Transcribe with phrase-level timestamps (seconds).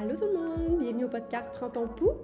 [0.00, 2.14] Allô tout le monde, bienvenue au podcast Prends ton pouls.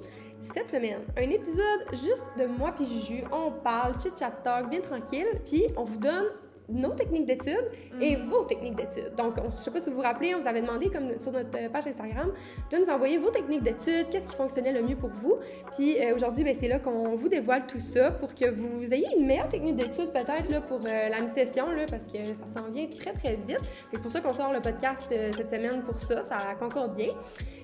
[0.41, 3.23] Cette semaine, un épisode juste de moi puis Juju.
[3.31, 6.27] On parle, chit chat talk, bien tranquille, puis on vous donne
[6.71, 7.71] nos techniques d'études
[8.01, 8.29] et Mm.
[8.31, 9.15] vos techniques d'études.
[9.17, 11.17] Donc, on- je ne sais pas si vous vous rappelez, on vous avait demandé, comme
[11.19, 12.33] sur notre euh, page Instagram,
[12.71, 15.37] de nous envoyer vos techniques d'études, qu'est-ce qui fonctionnait le mieux pour vous.
[15.73, 19.09] Puis euh, aujourd'hui, ben, c'est là qu'on vous dévoile tout ça pour que vous ayez
[19.17, 23.13] une meilleure technique d'études peut-être pour euh, la mi-session, parce que ça s'en vient très,
[23.13, 23.61] très vite.
[23.93, 27.13] C'est pour ça qu'on sort le podcast euh, cette semaine pour ça, ça concorde bien.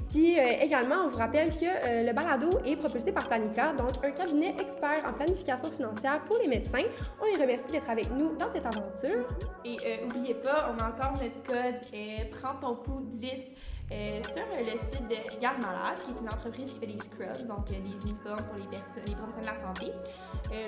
[0.08, 4.54] Puis également, on vous rappelle que le balado est propulsé par Planica, donc un cabinet
[4.60, 6.84] expert en planification financière pour les médecins.
[7.20, 8.95] On les remercie d'être avec nous dans cette aventure.
[9.64, 13.30] Et euh, oubliez pas, on a encore notre code euh, Prends ton pouls 10
[13.92, 17.46] euh, sur le site de Garde Malade, qui est une entreprise qui fait des scrubs,
[17.46, 19.92] donc euh, des uniformes pour les, personnes, professionnels de la santé.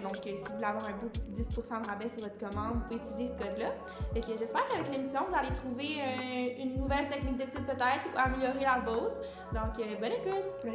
[0.02, 2.80] Donc, si vous voulez avoir un beau petit 10% de rabais sur votre commande, vous
[2.80, 3.74] pouvez utiliser ce code-là.
[4.14, 8.80] Et j'espère qu'avec l'émission, vous allez trouver une nouvelle technique d'étude peut-être ou améliorer la
[8.80, 9.16] vôtre.
[9.52, 10.44] Donc, bonne écoute!
[10.64, 10.74] Bonne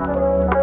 [0.00, 0.53] écoute!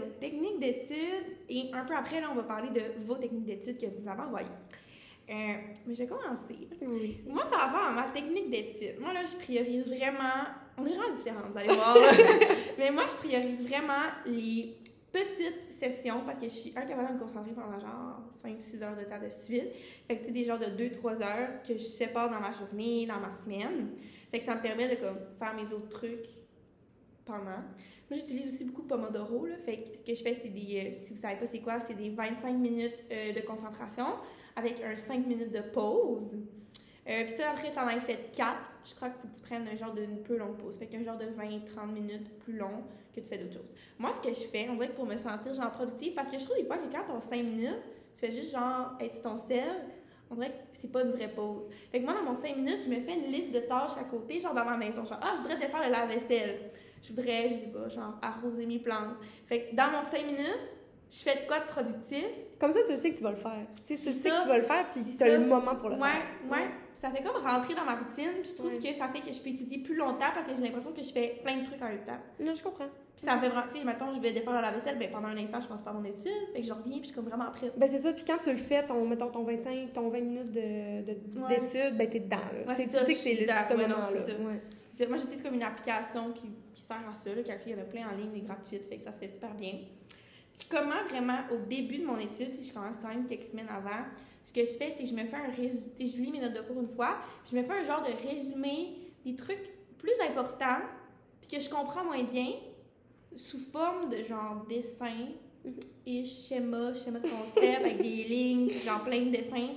[0.00, 3.44] De nos techniques d'études et un peu après, là, on va parler de vos techniques
[3.44, 4.48] d'études que vous nous avez envoyées.
[5.28, 5.54] Euh,
[5.86, 6.68] mais je vais commencer.
[6.82, 7.20] Oui.
[7.26, 10.44] Moi, par rapport à ma technique d'études, moi, là, je priorise vraiment.
[10.76, 11.96] On est vraiment différents, vous allez voir.
[12.78, 14.76] mais moi, je priorise vraiment les
[15.12, 19.04] petites sessions parce que je suis incapable de me concentrer pendant genre 5-6 heures de
[19.04, 19.72] temps de suite.
[20.06, 23.06] Fait que tu sais, des genres de 2-3 heures que je sépare dans ma journée,
[23.06, 23.90] dans ma semaine.
[24.30, 26.26] Fait que ça me permet de comme, faire mes autres trucs
[27.24, 27.62] pendant.
[28.10, 29.46] Moi, j'utilise aussi beaucoup Pomodoro.
[29.46, 29.56] Là.
[29.64, 30.88] Fait que ce que je fais, c'est des.
[30.88, 34.06] euh, si vous savez pas c'est quoi, c'est des 25 minutes euh, de concentration
[34.56, 36.36] avec un 5 minutes de pause.
[37.08, 38.56] Euh, puis ça, après, t'en as fait 4.
[38.84, 40.76] Je crois qu'il faut que tu prennes un genre de peu longue pause.
[40.76, 42.82] Fait qu'un genre de 20-30 minutes plus long
[43.14, 43.70] que tu fais d'autres choses.
[43.98, 46.38] Moi, ce que je fais, on dirait que pour me sentir genre productive, parce que
[46.38, 47.78] je trouve des fois que quand t'as 5 minutes,
[48.14, 49.84] tu fais juste genre être ton sel,
[50.30, 51.62] on dirait que c'est pas une vraie pause.
[51.90, 54.04] Fait que moi, dans mon 5 minutes, je me fais une liste de tâches à
[54.04, 55.04] côté, genre dans ma maison.
[55.04, 56.56] Genre, ah, je voudrais te faire le lave-vaisselle.
[57.02, 59.16] Je voudrais, je sais pas, genre arroser mes plantes.
[59.46, 60.60] Fait que dans mon 5 minutes,
[61.10, 62.24] je fais de quoi de productif?
[62.60, 63.66] Comme ça, tu le sais que tu vas le faire.
[63.86, 65.88] Tu sais, tu sais que tu vas le faire, puis tu as le moment pour
[65.90, 66.50] le Ouais, faire.
[66.50, 66.68] ouais.
[66.94, 68.30] Ça fait comme rentrer dans ma routine.
[68.42, 68.78] Puis je trouve Ouais.
[68.78, 71.10] que ça fait que je peux étudier plus longtemps parce que j'ai l'impression que je
[71.12, 72.18] fais plein de trucs en même temps.
[72.40, 72.86] Non, je comprends.
[73.16, 73.66] Puis ça me fait vraiment.
[73.70, 75.90] Tu sais, mettons, je vais défaire la vaisselle, ben pendant un instant, je pense pas
[75.90, 76.30] à mon étude.
[76.54, 77.72] Fait que je reviens, puis je suis comme vraiment prête.
[77.76, 80.52] Ben c'est ça, puis quand tu le fais, ton, mettons, ton 25, ton 20 minutes
[80.52, 80.60] de,
[81.12, 81.60] de- Ouais.
[81.60, 82.36] d'études, ben t'es dedans.
[82.38, 82.68] Là.
[82.72, 84.08] Ouais, Tu sais, ça, que c'est le ce moment-là.
[84.50, 85.06] Ouais.
[85.08, 87.78] Moi, j'utilise comme une application qui, qui sert à ça, là, qui il y en
[87.78, 89.72] a plein en ligne et gratuite, fait que ça se fait super bien.
[90.52, 93.68] Puis comment vraiment, au début de mon étude, si je commence quand même quelques semaines
[93.70, 94.04] avant,
[94.50, 96.54] ce que je fais, c'est que je me fais un résumé, je lis mes notes
[96.54, 100.20] de cours une fois, puis je me fais un genre de résumé des trucs plus
[100.28, 100.82] importants,
[101.40, 102.54] puis que je comprends moins bien,
[103.36, 105.28] sous forme de genre dessin
[106.04, 109.68] et schéma, schéma de concept avec des lignes, genre plein de dessins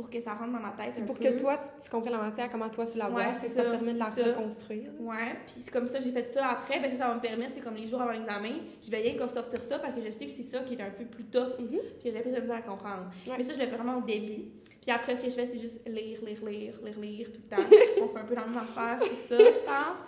[0.00, 0.92] pour que ça rentre dans ma tête.
[0.94, 1.24] Puis un pour peu.
[1.24, 3.54] que toi, tu, tu comprennes la matière, comment toi tu la vois, Ouais, c'est c'est
[3.54, 4.24] ça, te ça, permet de la ça.
[4.24, 4.90] reconstruire.
[5.00, 7.52] Ouais, puis c'est comme ça j'ai fait ça après, ben ça, ça va me permettre,
[7.54, 8.50] c'est comme les jours avant l'examen,
[8.82, 10.90] je vais rien sortir ça parce que je sais que c'est ça qui est un
[10.90, 11.68] peu plus tough, Mhm.
[12.00, 13.10] puis j'ai plus de misère à comprendre.
[13.26, 13.34] Ouais.
[13.38, 14.44] Mais ça, je le fais vraiment au début.
[14.80, 17.56] Puis après, ce que je fais, c'est juste lire, lire, lire, lire, lire tout le
[17.56, 17.62] temps.
[18.02, 19.98] On fait un peu la même affaire, c'est ça, je pense.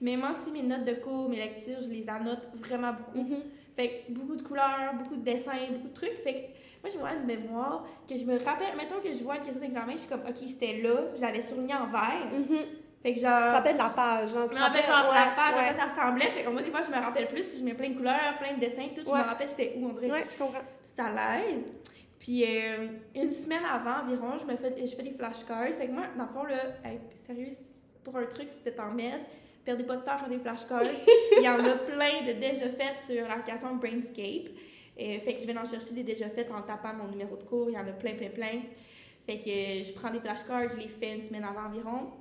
[0.00, 3.26] Mais moi aussi, mes notes de cours, mes lectures, je les annote vraiment beaucoup.
[3.26, 3.42] Mhm.
[3.78, 6.20] Fait que beaucoup de couleurs, beaucoup de dessins, beaucoup de trucs.
[6.24, 6.38] Fait que
[6.82, 8.74] moi, j'ai vraiment une mémoire que je me rappelle.
[8.76, 11.40] Mettons que je vois une question d'examen, je suis comme, OK, c'était là, je l'avais
[11.40, 12.26] surligné en vert.
[12.32, 12.58] Mhm.
[13.00, 13.38] Fait que Tu genre.
[13.38, 15.74] te rappelles de la page, genre, Je me rappelle la page, ouais.
[15.78, 16.26] ça ressemblait.
[16.26, 18.36] Fait que moi, des fois, je me rappelle plus si je mets plein de couleurs,
[18.40, 19.02] plein de dessins, tout.
[19.06, 20.10] Je me rappelle c'était où, on dirait.
[20.10, 20.58] Ouais, je comprends.
[20.82, 21.62] Ça l'aide.
[22.18, 25.68] Puis euh, une semaine avant environ, je me fais, je fais des flashcards.
[25.78, 27.50] Fait que moi, dans le fond, là, hey, sérieux,
[28.02, 29.20] pour un truc, si c'était en med,
[29.68, 30.82] perdez pas de temps à faire des flashcards.
[31.36, 34.48] Il y en a plein de déjà faites sur l'application Brainscape.
[34.98, 37.42] Euh, fait que je vais en chercher des déjà faites en tapant mon numéro de
[37.42, 37.68] cours.
[37.68, 38.62] Il y en a plein, plein, plein.
[39.26, 42.12] Fait que je prends des flashcards, je les fais une semaine avant environ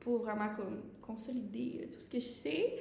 [0.00, 2.74] pour vraiment comme consolider euh, tout ce que je sais.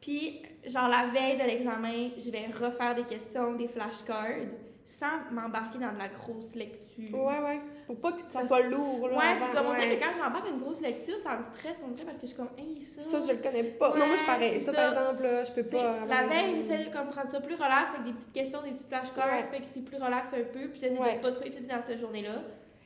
[0.00, 4.48] Puis, genre, la veille de l'examen, je vais refaire des questions, des flashcards,
[4.84, 7.14] sans m'embarquer dans de la grosse lecture.
[7.14, 7.60] Ouais, ouais.
[7.86, 9.16] Pour pas que ça Ça, soit lourd, là.
[9.16, 9.96] Ouais, puis comme on dirait ouais.
[9.98, 12.32] que quand j'embarque dans une grosse lecture, ça me stresse, on dirait, parce que je
[12.32, 13.02] suis comme, hey, ça.
[13.02, 13.92] Ça, je le connais pas.
[13.92, 14.60] Ouais, non, moi, je suis pareil.
[14.60, 14.90] Ça, ça.
[14.90, 16.06] par exemple, là, je peux pas.
[16.06, 18.88] la veille, j'essaie de comme prendre ça plus relax avec des petites questions, des petites
[18.88, 19.44] flashcards, Ouais.
[19.44, 21.98] fait que c'est plus relax un peu, puis j'essaie de pas trop étudier dans cette
[21.98, 22.42] journée-là.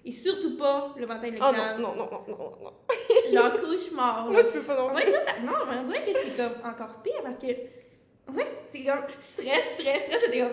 [0.06, 1.78] Et surtout pas le matin de Oh l'examen.
[1.78, 2.72] non, non, non, non, non, non.
[3.32, 4.28] Genre cauchemar.
[4.30, 5.04] Moi, je peux pas non On plus.
[5.06, 7.46] ça, ça- non, mais on dirait que c'est comme encore pire parce que
[8.26, 10.52] On dirait que c'est comme stress, stress, stress.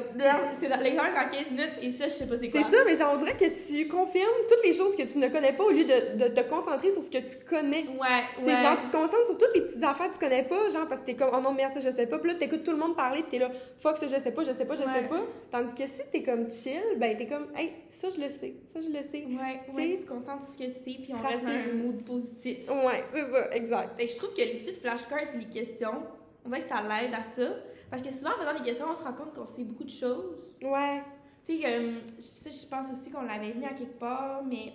[0.59, 2.61] C'est dans l'examen dans 15 minutes et ça, je sais pas c'est quoi.
[2.63, 5.27] C'est ça, mais genre, on dirait que tu confirmes toutes les choses que tu ne
[5.29, 7.83] connais pas au lieu de, de te concentrer sur ce que tu connais.
[7.99, 8.55] Ouais, C'est ouais.
[8.61, 10.99] genre, tu te concentres sur toutes les petites affaires que tu connais pas, genre, parce
[11.01, 12.19] que t'es comme, oh non, merde, ça, je sais pas.
[12.19, 14.43] Puis là, t'écoutes tout le monde parler, puis t'es là, fuck, ça, je sais pas,
[14.43, 15.07] je sais pas, je sais Ouais.
[15.07, 15.21] pas.
[15.49, 18.81] Tandis que si t'es comme chill, ben, t'es comme, hey, ça, je le sais, ça,
[18.81, 19.23] je le sais.
[19.25, 21.43] Ouais, Tu ouais, sais, tu te concentres sur ce que tu sais, puis on reste
[21.45, 22.57] dans un mood positif.
[22.69, 23.97] Ouais, c'est ça, exact.
[23.97, 26.03] Fait que je trouve que les petites flashcards et les questions,
[26.45, 27.55] on dirait que ça l'aide à ça.
[27.89, 29.89] Parce que souvent, en faisant des questions, on se rend compte qu'on sait beaucoup de
[29.89, 30.37] choses.
[30.63, 31.03] Ouais.
[31.43, 34.73] Tu sais, euh, je pense aussi qu'on l'avait mis à quelque part, mais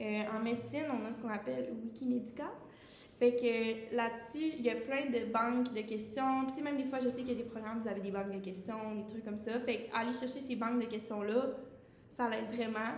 [0.00, 2.44] euh, en médecine, on a ce qu'on appelle Wikimédica.
[3.18, 6.44] Fait que là-dessus, il y a plein de banques de questions.
[6.44, 8.00] Puis, tu sais, même des fois, je sais qu'il y a des programmes, vous avez
[8.00, 9.58] des banques de questions, des trucs comme ça.
[9.60, 11.46] Fait que aller chercher ces banques de questions-là,
[12.10, 12.94] ça l'aide vraiment.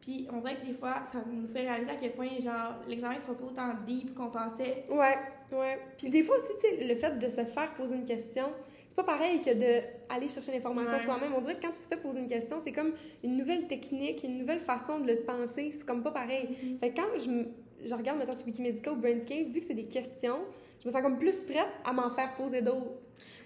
[0.00, 3.18] Puis, on dirait que des fois, ça nous fait réaliser à quel point, genre, l'examen
[3.18, 4.86] sera pas autant deep qu'on pensait.
[4.90, 5.16] Ouais,
[5.52, 5.78] ouais.
[5.96, 8.44] Puis des fois aussi, tu sais, le fait de se faire poser une question,
[8.88, 11.04] c'est pas pareil que de aller chercher l'information Ouais.
[11.04, 11.32] toi-même.
[11.36, 12.92] On dirait que quand tu te fais poser une question, c'est comme
[13.22, 15.70] une nouvelle technique, une nouvelle façon de le penser.
[15.72, 16.48] C'est comme pas pareil.
[16.80, 19.84] Fait que quand je, je regarde maintenant sur Wikimedia ou Brainscape, vu que c'est des
[19.86, 20.38] questions,
[20.82, 22.86] je me sens comme plus prête à m'en faire poser d'autres.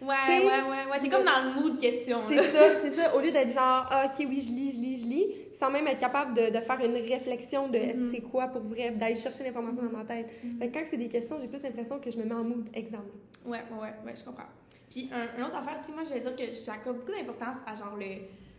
[0.00, 0.98] Ouais, ouais, ouais, ouais.
[0.98, 2.18] T'es me- comme dans le mood question.
[2.28, 3.14] C'est ça, c'est ça.
[3.14, 5.86] Au lieu d'être genre, ah, ok, oui, je lis, je lis, je lis, sans même
[5.86, 8.10] être capable de, de faire une réflexion de est-ce que Mhm.
[8.10, 10.28] c'est quoi pour vrai, d'aller chercher l'information dans ma tête.
[10.42, 10.58] Mhm.
[10.58, 12.66] Fait que quand c'est des questions, j'ai plus l'impression que je me mets en mood
[12.74, 13.04] examen.
[13.46, 14.42] Ouais, ouais, ouais, ouais, je comprends.
[14.90, 17.74] Puis, un, une autre affaire aussi, moi, je vais dire que j'accorde beaucoup d'importance à
[17.76, 18.06] genre le,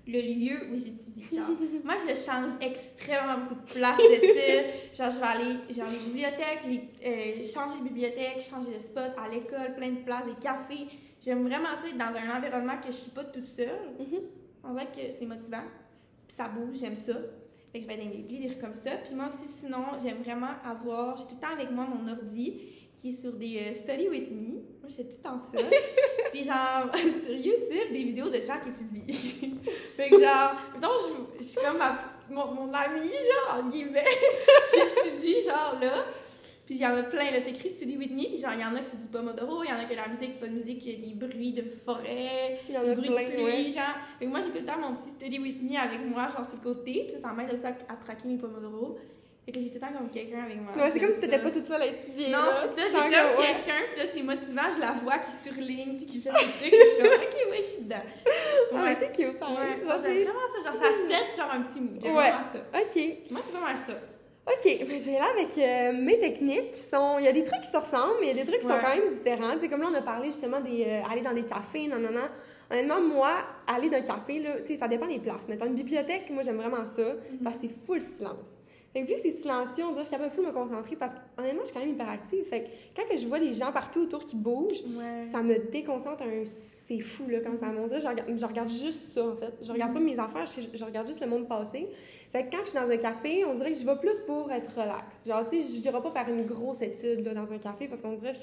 [0.06, 1.24] le lieu où j'étudie.
[1.34, 1.48] Genre,
[1.84, 4.94] moi, je change extrêmement beaucoup de place d'études.
[4.94, 9.12] Genre, je vais aller genre les bibliothèques, les, euh, changer de bibliothèque, changer de spot
[9.18, 10.88] à l'école, plein de places, des cafés.
[11.22, 13.96] J'aime vraiment ça être dans un environnement que je suis pas toute seule.
[14.00, 14.20] Mhm.
[14.66, 15.64] On dirait que c'est motivant.
[16.28, 17.14] Puis ça bouge, j'aime ça.
[17.72, 18.92] Fait que je vais dans les trucs comme ça.
[19.04, 21.18] Puis moi aussi, sinon, j'aime vraiment avoir...
[21.18, 22.62] J'ai tout le temps avec moi mon ordi
[22.98, 24.52] qui est sur des euh, Study With Me.
[24.52, 25.58] Moi, je fais tout le temps ça.
[26.34, 26.90] c'est genre
[27.26, 29.56] sur YouTube des vidéos de gens qui étudient.
[29.96, 30.88] fait que genre, mettons,
[31.40, 34.04] je, je suis comme ma petite- mon, mon amie, genre, en guillemets.
[34.74, 36.06] J'étudie, genre là.
[36.66, 38.66] Puis il y en a plein, là, t'écris Study With Me, puis genre, il y
[38.66, 40.54] en a que c'est du Pomodoro, il y en a de la musique, pas de
[40.54, 43.24] musique, il y a des bruits de forêt, Il y en des a bruits plein,
[43.26, 43.72] de pluie, ouais.
[43.72, 43.96] genre.
[44.18, 46.46] Fait que moi, j'ai tout le temps mon petit Study With Me avec moi, genre,
[46.46, 48.98] sur le côté, puis ça, ça m'aide aussi à, à traquer mes Pomodoro.
[49.46, 50.72] Fait que le temps comme quelqu'un avec moi.
[50.78, 52.30] Ouais, c'est comme si t'étais pas toute seule à étudier.
[52.30, 53.36] Non, c'est ça, j'ai comme ouais.
[53.36, 56.52] quelqu'un, puis là, c'est motivant, je la vois qui surligne, puis qui fait des trucs,
[56.62, 57.96] je suis comme, ok, ouais, je suis dedans.
[58.74, 59.58] Ah, mais c'est cute, pareil.
[59.58, 62.00] Ouais, Genre, j'aime c'est- vraiment ça, genre, ça set, genre, un petit mood.
[62.02, 62.30] J'aime Ouais.
[62.32, 62.80] vraiment ça.
[62.80, 63.04] Ok.
[63.32, 63.94] Moi, c'est pas mal ça.
[64.46, 67.18] Ok, ben, je vais là avec euh, mes techniques qui sont.
[67.20, 68.68] Il y a des trucs qui se ressemblent, mais il y a des trucs qui
[68.68, 68.80] sont Ouais.
[68.84, 69.54] quand même différents.
[69.54, 70.84] Tu sais, comme là, on a parlé justement des.
[70.86, 72.28] euh, aller dans des cafés, non, non, non.
[72.72, 73.32] Honnêtement, moi,
[73.68, 75.48] aller dans un café, là, tu sais, ça dépend des places.
[75.48, 77.40] Mettons, une bibliothèque, moi, j'aime vraiment ça Mhm.
[77.44, 78.50] parce que c'est full silence.
[78.94, 80.96] Fait que vu que c'est silencieux, on dirait que je suis capable de me concentrer
[80.96, 82.46] parce que, honnêtement, je suis quand même hyperactive.
[82.46, 85.24] Fait que quand que je vois des gens partout autour qui bougent, Ouais.
[85.32, 86.44] ça me déconcentre un...
[86.86, 89.72] c'est fou là quand ça monte je regarde, je regarde juste ça en fait je
[89.72, 91.88] regarde pas mes affaires je, je regarde juste le monde passer
[92.32, 94.52] fait que quand je suis dans un café on dirait que je vais plus pour
[94.52, 97.58] être relax genre tu sais je dirais pas faire une grosse étude là, dans un
[97.58, 98.38] café parce qu'on dirait que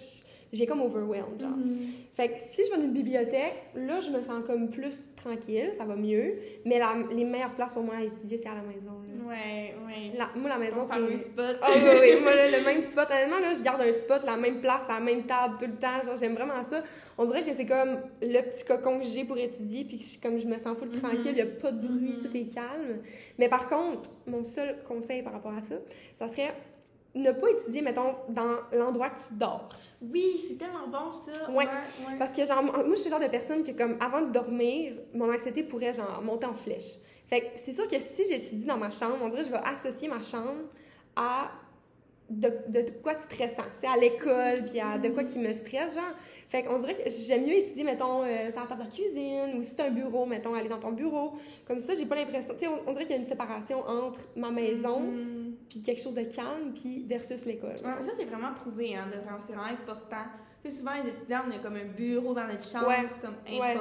[0.55, 1.93] j'ai comme overwhelmed genre Mhm.
[2.15, 5.71] fait que si je vais dans une bibliothèque là je me sens comme plus tranquille
[5.77, 8.63] ça va mieux mais la- les meilleures places pour moi à étudier c'est à la
[8.63, 9.00] maison.
[9.31, 10.13] Ouais, ouais.
[10.19, 11.57] La- moi la maison c'est spot.
[11.63, 13.09] ah oui, oui, moi, là, le même spot.
[13.11, 16.03] Honnêtement, là, je garde un spot, la même place, la même table tout le temps.
[16.05, 16.83] Genre, j'aime vraiment ça.
[17.17, 20.39] On dirait que c'est comme le petit cocon que j'ai pour étudier, puis je, comme
[20.39, 21.01] je me sens full Mhm.
[21.01, 22.21] tranquille, il n'y a pas de bruit, Mhm.
[22.21, 22.99] tout est calme.
[23.39, 25.77] Mais par contre, mon seul conseil par rapport à ça,
[26.19, 26.53] ça serait
[27.15, 29.69] ne pas étudier, mettons, dans l'endroit que tu dors.
[30.01, 31.51] Oui, c'est tellement bon ça.
[31.51, 31.65] Ouais.
[31.67, 32.17] ouais.
[32.19, 34.95] Parce que, genre, moi, je suis le genre de personne que, comme, avant de dormir,
[35.15, 36.95] mon anxiété pourrait, genre, monter en flèche.
[37.31, 39.63] Fait que c'est sûr que si j'étudie dans ma chambre, on dirait que je vais
[39.65, 40.63] associer ma chambre
[41.17, 41.51] à
[42.29, 45.53] de, de quoi de stressant, tu sais, à l'école, puis à de quoi qui me
[45.53, 46.05] stresse, genre.
[46.49, 49.63] Fait qu'on dirait que j'aime mieux étudier, mettons, euh, sur la table de cuisine, ou
[49.65, 51.33] si c'est un bureau, mettons, aller dans ton bureau.
[51.67, 53.81] Comme ça, j'ai pas l'impression, tu sais, on, on dirait qu'il y a une séparation
[53.85, 55.55] entre ma maison, Mhm.
[55.69, 57.71] puis quelque chose de calme, puis versus l'école.
[57.71, 60.25] Ouais, ça, c'est vraiment prouvé, hein, de vraiment, c'est vraiment important.
[60.63, 63.09] Tu sais, souvent, les étudiants, on a comme un bureau dans notre chambre, Ouais.
[63.11, 63.75] c'est comme Ouais.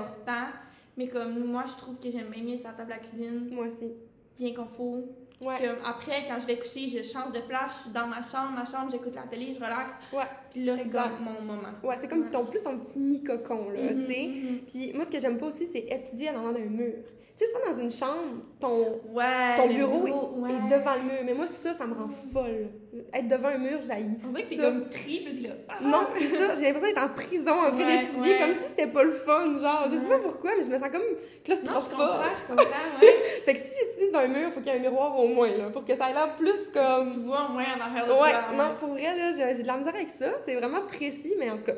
[1.00, 3.48] Mais comme moi, je trouve que j'aime bien mieux être la table à la cuisine,
[3.54, 3.94] Moi aussi.
[4.38, 5.06] bien qu'on faut.
[5.42, 5.56] Ouais.
[5.58, 8.52] comme après, quand je vais coucher, je change de place, je suis dans ma chambre,
[8.54, 9.96] ma chambre, j'écoute la télé, je relaxe.
[10.12, 10.24] Ouais.
[10.52, 11.70] Puis là, c'est comme mon moment.
[11.82, 12.30] Ouais, c'est comme Ouais.
[12.30, 14.28] ton, plus ton petit nid cocon, là, Mhm, tu sais.
[14.28, 14.60] mhm.
[14.68, 16.96] Puis moi, ce que j'aime pas aussi, c'est étudier en avant d'un mur.
[17.40, 19.56] Tu sais, souvent dans une chambre, ton, Ouais.
[19.56, 20.04] ton bureau,
[20.40, 20.50] ouais.
[20.50, 21.20] est devant le mur.
[21.24, 22.68] Mais moi, ça, ça me rend folle.
[23.14, 25.54] Être devant un mur, j'haïs On dirait que t'es comme pris, puis t'es là.
[25.70, 25.76] ah!
[25.82, 26.54] Non, c'est ça.
[26.56, 29.58] J'ai l'impression d'être en prison en train Ouais, d'étudier, comme si c'était pas le fun,
[29.58, 29.86] genre.
[29.90, 31.90] Je sais pas pourquoi, mais je me sens comme Non, je claustrophobe.
[31.92, 33.22] comprends, je comprends, ouais.
[33.46, 35.50] Fait que si j'étudie devant un mur, faut qu'il y ait un miroir au moins,
[35.56, 37.10] là, pour que ça ait l'air plus comme...
[37.14, 39.68] tu vois au moins en arrière de Ouais, non, pour vrai, là, j'ai j'ai de
[39.68, 40.32] la misère avec ça.
[40.46, 41.74] C'est vraiment précis, mais en tout cas.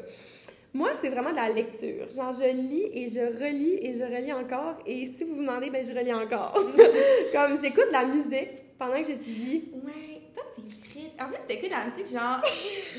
[0.74, 2.10] Moi, c'est vraiment de la lecture.
[2.10, 4.78] Genre, je lis et je relis et je relis encore.
[4.86, 6.54] Et si vous vous demandez, ben, je relis encore.
[7.34, 9.66] comme j'écoute de la musique pendant que j'étudie.
[9.84, 11.12] Ouais, toi, c'est vrai.
[11.20, 12.40] En fait, t'écoutes de la musique, genre,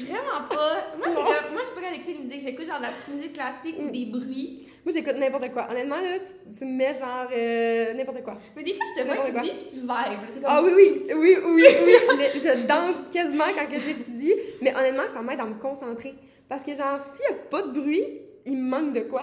[0.06, 0.96] vraiment pas.
[0.98, 1.52] Moi, c'est comme.
[1.54, 2.42] Moi, je pas connectée de musique.
[2.42, 4.68] J'écoute genre de la petite musique classique ou des bruits.
[4.84, 5.68] Moi, j'écoute n'importe quoi.
[5.70, 8.36] Honnêtement, là, tu, tu me mets genre euh, n'importe quoi.
[8.54, 10.44] Mais des fois, je te vois étudier puis tu vibes.
[10.44, 11.92] Ah oui, oui, oui, oui, oui.
[12.18, 14.34] Le- je danse quasiment quand j'étudie.
[14.60, 16.14] Mais honnêtement, ça m'aide à me concentrer.
[16.52, 18.04] Parce que, genre, s'il n'y a pas de bruit,
[18.44, 19.22] il me manque de quoi.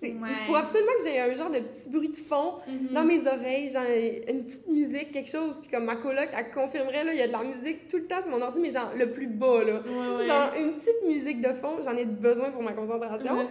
[0.00, 0.10] Ouais.
[0.12, 2.88] Il faut absolument que j'ai un genre de petit bruit de fond Mhm.
[2.92, 3.82] dans mes oreilles, genre
[4.28, 5.60] une petite musique, quelque chose.
[5.60, 8.04] Puis comme ma coloc, elle confirmerait, là, il y a de la musique tout le
[8.06, 9.80] temps sur mon ordi, mais genre le plus bas, là.
[9.84, 10.22] Ouais, ouais.
[10.22, 13.48] Genre une petite musique de fond, j'en ai besoin pour ma concentration.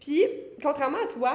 [0.00, 0.24] Puis,
[0.62, 1.34] contrairement à toi,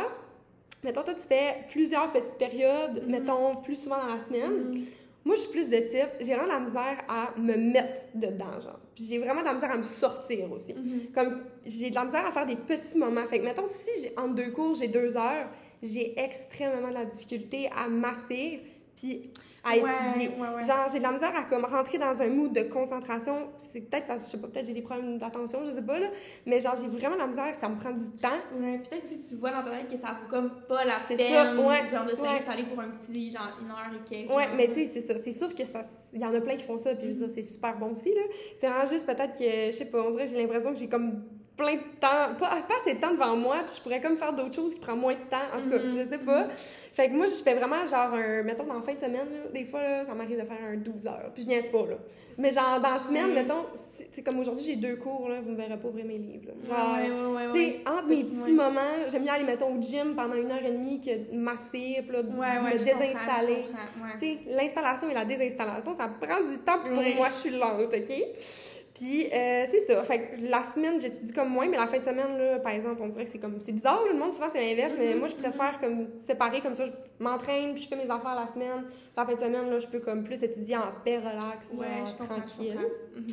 [0.84, 3.12] mettons, toi, tu fais plusieurs petites périodes, Mhm.
[3.12, 4.72] mettons, plus souvent dans la semaine.
[4.74, 4.86] Mhm.
[5.28, 8.62] Moi, je suis plus de type, j'ai vraiment de la misère à me mettre dedans,
[8.64, 8.80] genre.
[8.96, 10.74] Puis j'ai vraiment de la misère à me sortir aussi.
[10.74, 11.12] Mhm.
[11.14, 13.28] Comme, j'ai de la misère à faire des petits moments.
[13.28, 15.50] Fait que, mettons, si j'ai entre deux cours, j'ai deux heures,
[15.84, 18.60] j'ai extrêmement de la difficulté à m'asseoir
[18.96, 19.30] puis
[19.68, 20.30] à Ouais, étudier.
[20.30, 20.64] ouais.
[20.64, 23.50] Genre, j'ai de la misère à comme rentrer dans un mood de concentration.
[23.58, 26.00] C'est peut-être parce que, je sais pas, peut-être j'ai des problèmes d'attention, je sais pas,
[26.00, 26.08] là.
[26.46, 28.30] Mais genre, j'ai vraiment de la misère, ça me prend du temps.
[28.60, 31.16] Ouais, peut-être aussi tu vois dans ta tête que ça vaut comme pas la C'est
[31.16, 34.32] peine, ça, genre de t'installer pour un petit, genre une heure et quelques.
[34.32, 34.56] Ouais, genre.
[34.56, 35.20] mais tu sais, c'est ça.
[35.20, 35.82] C'est sûr que ça.
[36.14, 37.92] Il y en a plein qui font ça, puis je veux dire, c'est super bon
[37.92, 38.22] aussi, là.
[38.58, 41.24] C'est vraiment juste peut-être que, je sais pas, on dirait j'ai l'impression que j'ai comme
[41.58, 44.32] plein de temps, pas, pas assez de temps devant moi, puis je pourrais comme faire
[44.32, 45.38] d'autres choses qui prennent moins de temps.
[45.54, 46.48] En tout cas, je sais pas.
[46.94, 48.44] Fait que moi, je fais vraiment genre un.
[48.44, 50.78] Mettons, dans la fin de semaine, là, des fois, là, ça m'arrive de faire un
[50.78, 51.96] 12 heures, puis je niaise pas, là.
[52.40, 55.56] Mais genre, dans la semaine, mettons, sais, comme aujourd'hui, j'ai deux cours, là, vous me
[55.56, 56.76] verrez pas ouvrir mes livres, là.
[56.76, 56.96] Genre.
[56.96, 60.16] ouais, ouais, ouais, Tu sais, entre mes petits moments, j'aime bien aller, mettons, au gym
[60.16, 63.66] pendant une heure et demie que de masser, puis là, me désinstaller.
[64.20, 67.94] Tu sais, l'installation et la désinstallation, ça prend du temps pour moi, je suis lente,
[67.94, 68.14] OK?
[68.98, 70.04] Puis, euh, c'est ça.
[70.06, 73.00] Fait que la semaine, j'étudie comme moins, mais la fin de semaine, là, par exemple,
[73.04, 73.60] on dirait que c'est comme...
[73.64, 76.62] C'est bizarre, là, le monde, souvent, c'est l'inverse, mais Mhm, moi, je préfère comme séparer
[76.62, 76.86] comme ça.
[76.88, 76.92] Je
[77.24, 78.86] m'entraîne, puis je fais mes affaires la semaine.
[79.16, 82.08] La fin de semaine, là, je peux comme plus étudier en paix, relax, Ouais, genre,
[82.08, 82.80] je tranquille.
[83.16, 83.26] Mhm.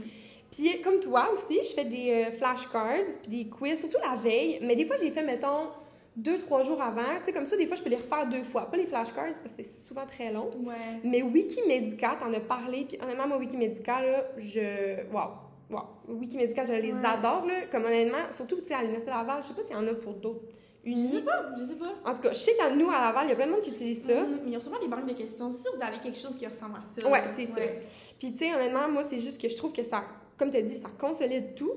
[0.52, 4.58] Puis, comme toi aussi, je fais des euh, flashcards, puis des quiz, surtout la veille.
[4.62, 5.68] Mais des fois, j'ai fait, mettons,
[6.14, 7.00] deux, trois jours avant.
[7.20, 8.70] Tu sais, comme ça, des fois, je peux les refaire deux fois.
[8.70, 10.50] Pas les flashcards, parce que c'est souvent très long.
[10.62, 11.00] Ouais.
[11.02, 15.02] Mais Wikimédica, t'en as parlé, puis honnêtement, moi, Wikimédica, là, je...
[15.10, 15.30] Wow!
[15.74, 16.16] Wow!
[16.16, 17.00] Wikimédica, je les Ouais.
[17.04, 17.66] adore, là.
[17.70, 19.94] Comme honnêtement, surtout, tu sais, à l'Université Laval, je sais pas s'il y en a
[19.94, 20.40] pour d'autres
[20.86, 21.94] Je sais pas, je sais pas.
[22.04, 23.60] En tout cas, je sais qu'à nous, à Laval, il y a plein de monde
[23.62, 24.14] qui utilise ça.
[24.20, 25.50] Mhm, Mais ils ont sûrement des banques de questions.
[25.50, 27.08] C'est sûr que vous avez quelque chose qui ressemble à ça.
[27.10, 27.60] Ouais, c'est ça.
[27.60, 27.80] Ouais.
[28.18, 30.04] Puis, tu sais, honnêtement, moi, c'est juste que je trouve que ça,
[30.38, 31.72] comme tu as dit, ça consolide tout.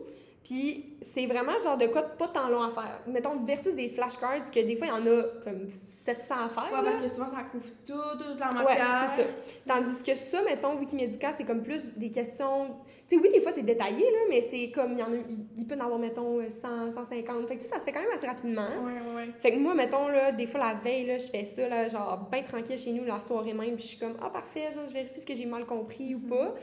[0.47, 3.01] Puis, c'est vraiment genre de quoi de pas tant long à faire.
[3.05, 6.63] Mettons, versus des flashcards, que des fois, il y en a comme 700 à faire.
[6.71, 6.83] Ouais, là.
[6.85, 9.09] parce que souvent ça couvre tout, toute la Ouais, matière.
[9.13, 9.27] c'est ça.
[9.67, 12.67] Tandis que ça, mettons, Wikimédica, c'est comme plus des questions.
[13.09, 15.17] Tu sais, oui, des fois, c'est détaillé, là, mais c'est comme, il y en a,
[15.57, 17.47] il- peut en avoir, mettons, 100, 150.
[17.47, 18.67] Fait que, tu sais, ça se fait quand même assez rapidement.
[18.83, 19.29] Ouais, ouais, ouais.
[19.41, 22.27] Fait que moi, mettons, là, des fois, la veille, là, je fais ça, là, genre,
[22.31, 24.93] bien tranquille chez nous, la soirée même, puis je suis comme, ah, parfait, genre, je
[24.93, 26.53] vérifie ce que j'ai mal compris ou pas.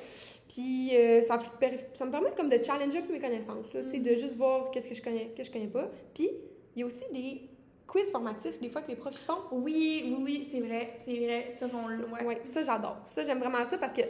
[0.54, 4.10] Puis, euh, ça, me permet comme de challenger un peu mes connaissances, là, sais, de
[4.10, 5.90] juste voir qu'est-ce que je connais, que je connais pas.
[6.14, 6.30] Puis,
[6.76, 7.48] il y a aussi des
[7.88, 9.38] quiz formatifs, des fois, que les profs font.
[9.50, 11.48] Oui, oui, oui, c'est vrai, c'est vrai.
[11.50, 12.04] Ça, on le.
[12.06, 12.24] Ouais.
[12.24, 12.98] Ouais, ça j'adore.
[13.06, 14.02] Ça j'aime vraiment ça parce que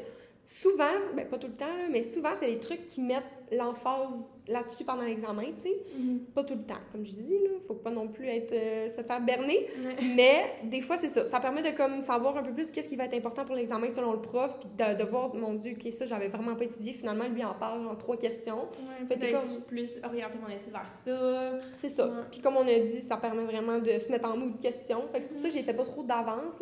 [0.44, 4.28] souvent, ben pas tout le temps, là, mais souvent c'est des trucs qui mettent l'emphase
[4.46, 5.76] là-dessus pendant l'examen, tu sais.
[5.98, 6.18] Mhm.
[6.34, 7.50] Pas tout le temps, comme je dis, là.
[7.66, 9.68] Faut pas non plus être, euh, se faire berner.
[9.84, 9.96] Ouais.
[10.16, 11.26] Mais des fois, c'est ça.
[11.28, 13.88] Ça permet de comme savoir un peu plus qu'est-ce qui va être important pour l'examen
[13.94, 16.92] selon le prof, puis de, de voir, mon Dieu, ok, ça j'avais vraiment pas étudié.
[16.92, 18.68] Finalement, lui en parle en trois questions.
[18.72, 21.58] Ouais, Fait que comme- plus orienter mon étude vers ça.
[21.78, 22.06] C'est ça.
[22.06, 22.12] Ouais.
[22.30, 25.02] Puis comme on a dit, ça permet vraiment de se mettre en mood question.
[25.12, 26.60] Fait que c'est pour ça que j'ai fait pas trop d'avance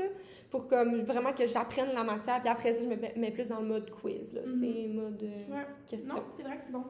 [0.50, 2.40] pour comme vraiment que j'apprenne la matière.
[2.40, 5.22] Puis après ça, je me mets- plus dans le mode quiz, là, tu sais, mode
[5.22, 6.14] euh, question.
[6.14, 6.84] Non, c'est vrai que c'est bon.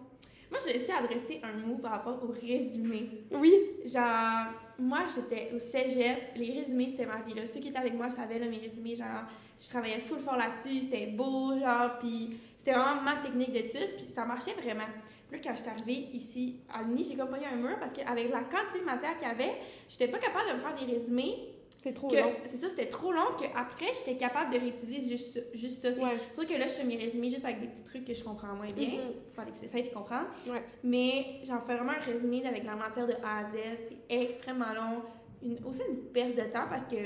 [0.53, 3.09] Moi, j'ai essayé de rester un mot par rapport au résumé.
[3.31, 3.55] Oui.
[3.87, 6.37] Genre, moi, j'étais au cégep.
[6.37, 7.33] Les résumés, c'était ma vie.
[7.33, 7.47] Là.
[7.47, 8.95] Ceux qui étaient avec moi savaient là, mes résumés.
[8.95, 9.25] Genre,
[9.59, 10.83] je travaillais full fort là-dessus.
[10.83, 13.97] C'était beau, genre, puis c'était vraiment ma technique d'étude.
[13.97, 14.85] Puis ça marchait vraiment.
[15.31, 17.95] Puis là, quand je suis arrivée ici à l'Uni, j'ai comme pogné un mur parce
[17.95, 19.57] qu'avec la quantité de matière qu'il y avait,
[19.89, 21.52] j'étais pas capable de me faire des résumés.
[21.83, 22.33] C'est trop long.
[22.47, 25.91] C'est ça, c'était trop long qu'après, j'étais capable de réutiliser juste, ça- juste ça.
[25.91, 26.17] Ouais.
[26.37, 28.55] Ça que là, je fais mes résumés juste avec des petits trucs que je comprends
[28.55, 28.89] moins bien.
[28.89, 29.13] Mhm.
[29.27, 30.27] Pour faire des petits essais et comprendre.
[30.49, 30.63] Ouais.
[30.85, 33.55] Mais j'en fais vraiment un résumé avec la matière de A à Z.
[33.89, 35.03] C'est extrêmement long.
[35.43, 36.97] Une, aussi une perte de temps parce que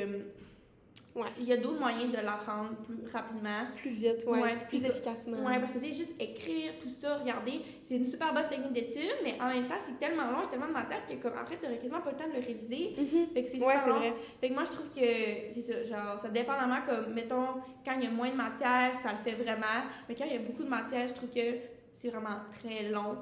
[1.17, 1.27] Ouais.
[1.41, 3.65] il y a d'autres moyens de l'apprendre plus rapidement.
[3.75, 4.41] Plus vite, ouais.
[4.43, 5.39] Ouais, plus efficacement.
[5.45, 9.11] Ouais, parce que c'est juste écrire tout ça, regarder, c'est une super bonne technique d'étude,
[9.25, 11.77] mais en même temps, c'est tellement long et tellement de matière que comme après, t'aurais
[11.79, 12.95] quasiment pas le temps de le réviser.
[12.99, 13.27] Mhm.
[13.33, 13.97] Fait que c'est Ouais, super c'est long.
[13.99, 14.15] vrai.
[14.41, 15.01] Fait que moi, je trouve que
[15.53, 17.47] c'est ça, genre, ça dépendamment comme, mettons,
[17.85, 20.37] quand il y a moins de matière, ça le fait vraiment, mais quand il y
[20.37, 21.41] a beaucoup de matière, je trouve que
[21.95, 23.17] c'est vraiment très long.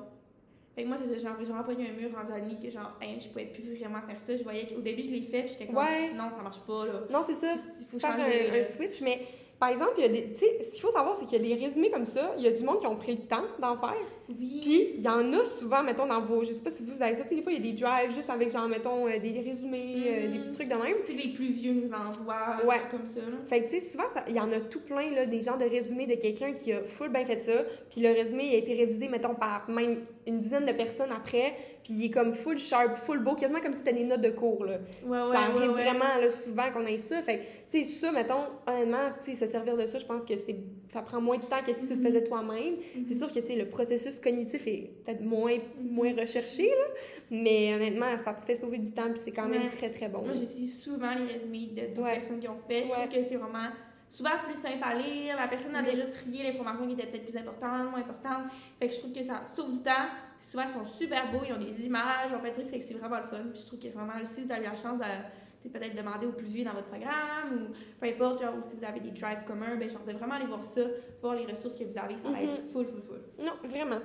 [0.74, 2.68] Fait que moi, c'est ça, genre, j'ai vraiment pogné un mur rendu à nuit que
[2.68, 4.36] genre, hey, je pouvais plus vraiment faire ça.
[4.36, 6.12] Je voyais qu'au début, je l'ai fait, puis j'étais comme, Ouais.
[6.14, 6.92] non, ça marche pas, là.
[7.10, 7.54] Non, c'est ça.
[7.80, 8.58] Il faut Faire changer.
[8.58, 9.20] un, switch, mais
[9.64, 10.36] par exemple, il y a des.
[10.62, 12.34] Ce qu'il faut savoir, c'est qu'il y a des résumés comme ça.
[12.36, 13.94] Il y a du monde qui ont pris le temps d'en faire.
[14.28, 14.60] Oui.
[14.62, 16.44] Puis, il y en a souvent, mettons, dans vos.
[16.44, 17.22] Je sais pas si vous avez ça.
[17.22, 19.40] Tu sais, des fois, il y a des drives juste avec, genre, mettons, euh, des
[19.40, 20.32] résumés, euh, Mhm.
[20.34, 20.96] des petits trucs de même.
[21.06, 22.76] Tu sais, les plus vieux nous envoient, Ouais.
[22.90, 23.36] comme ça, là.
[23.46, 25.64] Fait que, tu sais, souvent, il y en a tout plein, là, des genres de
[25.64, 27.62] résumés de quelqu'un qui a full bien fait ça.
[27.90, 31.54] Puis le résumé, il a été révisé, mettons, par même une dizaine de personnes après.
[31.84, 34.30] Puis il est comme full sharp, full beau, quasiment comme si c'était des notes de
[34.30, 34.78] cours, là.
[35.04, 37.22] Ouais, ouais, ça arrive ouais, vraiment là, souvent qu'on ait ça.
[37.22, 40.34] Fait tu sais, ça, mettons, honnêtement, tu sais, se servir de ça, je pense que
[40.36, 40.56] c'est
[40.88, 42.02] ça prend moins de temps que si tu le Mhm.
[42.06, 42.74] faisais toi-même.
[42.96, 43.04] Mhm.
[43.08, 46.84] C'est sûr que, tu sais, le processus cognitif est peut-être moins, moins recherché, là,
[47.30, 50.22] mais honnêtement, ça te fait sauver du temps, puis c'est quand même très, très bon.
[50.22, 52.84] Moi, j'utilise souvent les résumés de d'autres personnes qui ont fait.
[52.86, 53.68] Je trouve que c'est vraiment
[54.14, 55.36] souvent plus simple à lire.
[55.36, 58.50] La personne a déjà trié l'information qui était peut-être plus importante, moins importante.
[58.78, 60.06] Fait que je trouve que ça sauve du temps.
[60.38, 62.78] Souvent, ils sont super beaux, ils ont des images, ils ont plein de trucs, fait
[62.78, 63.42] que c'est vraiment le fun.
[63.52, 66.46] Puis je trouve que vraiment, si vous avez la chance de peut-être demander au plus
[66.46, 69.76] vieux dans votre programme ou peu importe, genre, ou si vous avez des drives communs,
[69.76, 70.82] ben, genre, de vraiment aller voir ça,
[71.20, 73.20] voir les ressources que vous avez, ça va être full, full, full.
[73.44, 74.00] Non, vraiment.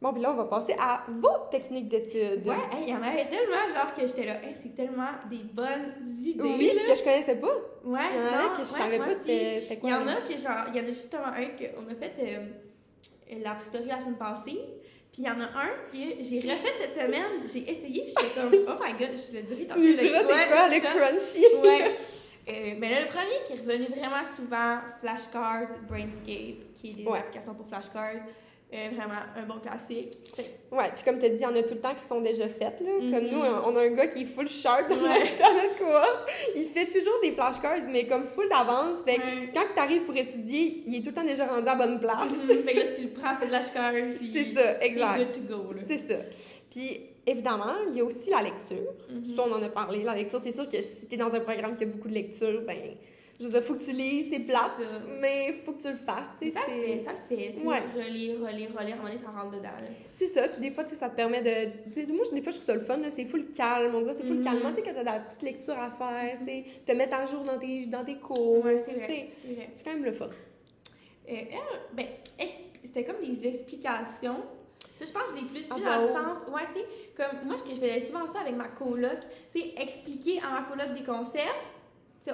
[0.00, 2.46] Bon, puis là, on va passer à vos techniques d'études.
[2.46, 5.38] Ouais, hey, il y en avait tellement, genre, que j'étais là, hey, c'est tellement des
[5.38, 6.42] bonnes idées.
[6.42, 6.82] Oui, là.
[6.92, 7.46] que je connaissais pas.
[7.82, 9.90] Ouais, Il y en a non, que je ouais, savais pas c'était c'était Il quoi.
[9.90, 13.34] y en a que genre, il y en a justement un qu'on a fait euh,
[13.42, 14.60] la story la semaine passée.
[15.12, 18.38] Puis il y en a un que j'ai refait cette semaine, j'ai essayé, puis j'étais
[18.38, 21.46] comme, oh my god, je le dirais Tu lui diras c'est quoi, le crunchy?
[21.62, 21.96] Ouais.
[22.48, 27.04] Euh, ben là, le premier qui est revenu vraiment souvent, Flashcards, Brainscape, qui est des
[27.04, 27.18] Ouais.
[27.18, 28.22] applications pour flashcards.
[28.74, 30.12] Euh, vraiment un bon classique.
[30.72, 32.20] Ouais, puis comme tu as dit, il y en a tout le temps qui sont
[32.20, 32.80] déjà faites.
[32.80, 32.90] Là.
[32.98, 33.30] Comme Mhm.
[33.30, 35.02] nous, on a un gars qui est full sharp dans, Ouais.
[35.20, 36.30] notre, dans notre cohorte.
[36.56, 39.02] Il fait toujours des flashcards, mais comme full d'avance.
[39.04, 39.50] Fait que Ouais.
[39.54, 42.28] quand tu arrives pour étudier, il est tout le temps déjà rendu à bonne place.
[42.32, 42.64] Mhm.
[42.64, 43.92] fait que là, tu le prends, c'est flashcards.
[44.34, 45.18] C'est ça, exact.
[45.18, 45.70] good to go.
[45.86, 46.16] C'est ça.
[46.68, 48.92] Puis évidemment, il y a aussi la lecture.
[49.08, 49.36] Mhm.
[49.36, 50.02] Ça, on en a parlé.
[50.02, 52.14] La lecture, c'est sûr que si tu es dans un programme qui a beaucoup de
[52.14, 52.76] lecture, ben,
[53.38, 54.72] je veux dire, faut que tu lises, c'est plate,
[55.20, 56.28] mais faut que tu le fasses.
[56.40, 57.54] tu sais, Ça le fait, ça le fait.
[57.64, 57.82] Ouais.
[57.94, 59.68] Relire, relire, relire, à un moment donné, ça rentre dedans.
[60.12, 61.90] C'est ça, puis des fois, tu sais, ça te permet de.
[61.92, 64.00] tu sais, moi, des fois, je trouve ça le fun, là, c'est full calme, on
[64.02, 64.44] dirait, c'est full Mhm.
[64.44, 67.16] calmant, tu sais, quand t'as de la petite lecture à faire, tu sais, te mettre
[67.16, 68.64] à jour dans tes, dans tes cours.
[68.64, 69.28] Ouais, c'est vrai.
[69.76, 70.26] c'est quand même le fun.
[70.26, 70.30] Euh,
[71.28, 71.46] elle,
[71.92, 72.06] ben,
[72.84, 74.42] c'était comme des explications.
[74.94, 76.38] Ça, je pense que je l'ai plus vu dans le sens.
[76.54, 79.18] Ouais, tu sais, comme moi, ce que je faisais souvent ça avec ma coloc,
[79.52, 81.42] tu sais, expliquer à ma coloc des concepts.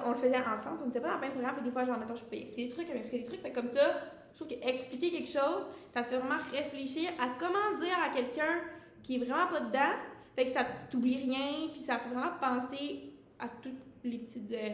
[0.06, 1.98] On le faisait ensemble, on n'était pas dans le même programme, que des fois, genre,
[1.98, 4.00] mettons, je pouvais expliquer des trucs, m'expliquait des trucs, fait comme ça,
[4.32, 8.08] je trouve que expliquer quelque chose, ça te fait vraiment réfléchir à comment dire à
[8.08, 8.62] quelqu'un
[9.02, 9.94] qui est vraiment pas dedans,
[10.34, 13.72] fait que ça t'oublie rien, puis ça fait vraiment penser à tous
[14.04, 14.68] les petits euh,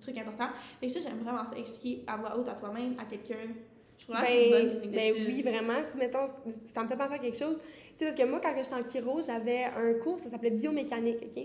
[0.00, 0.50] trucs importants.
[0.80, 3.54] Fait que ça, j'aime vraiment ça, expliquer à voix haute à toi-même, à quelqu'un.
[3.98, 5.84] Je trouve que c'est une bonne Ben, technique ben oui, vraiment.
[5.84, 7.58] Si, mettons, ça me fait penser à quelque chose.
[7.58, 7.64] Tu
[7.96, 11.44] sais, parce que moi, quand j'étais en chiro, j'avais un cours, ça s'appelait biomécanique, OK?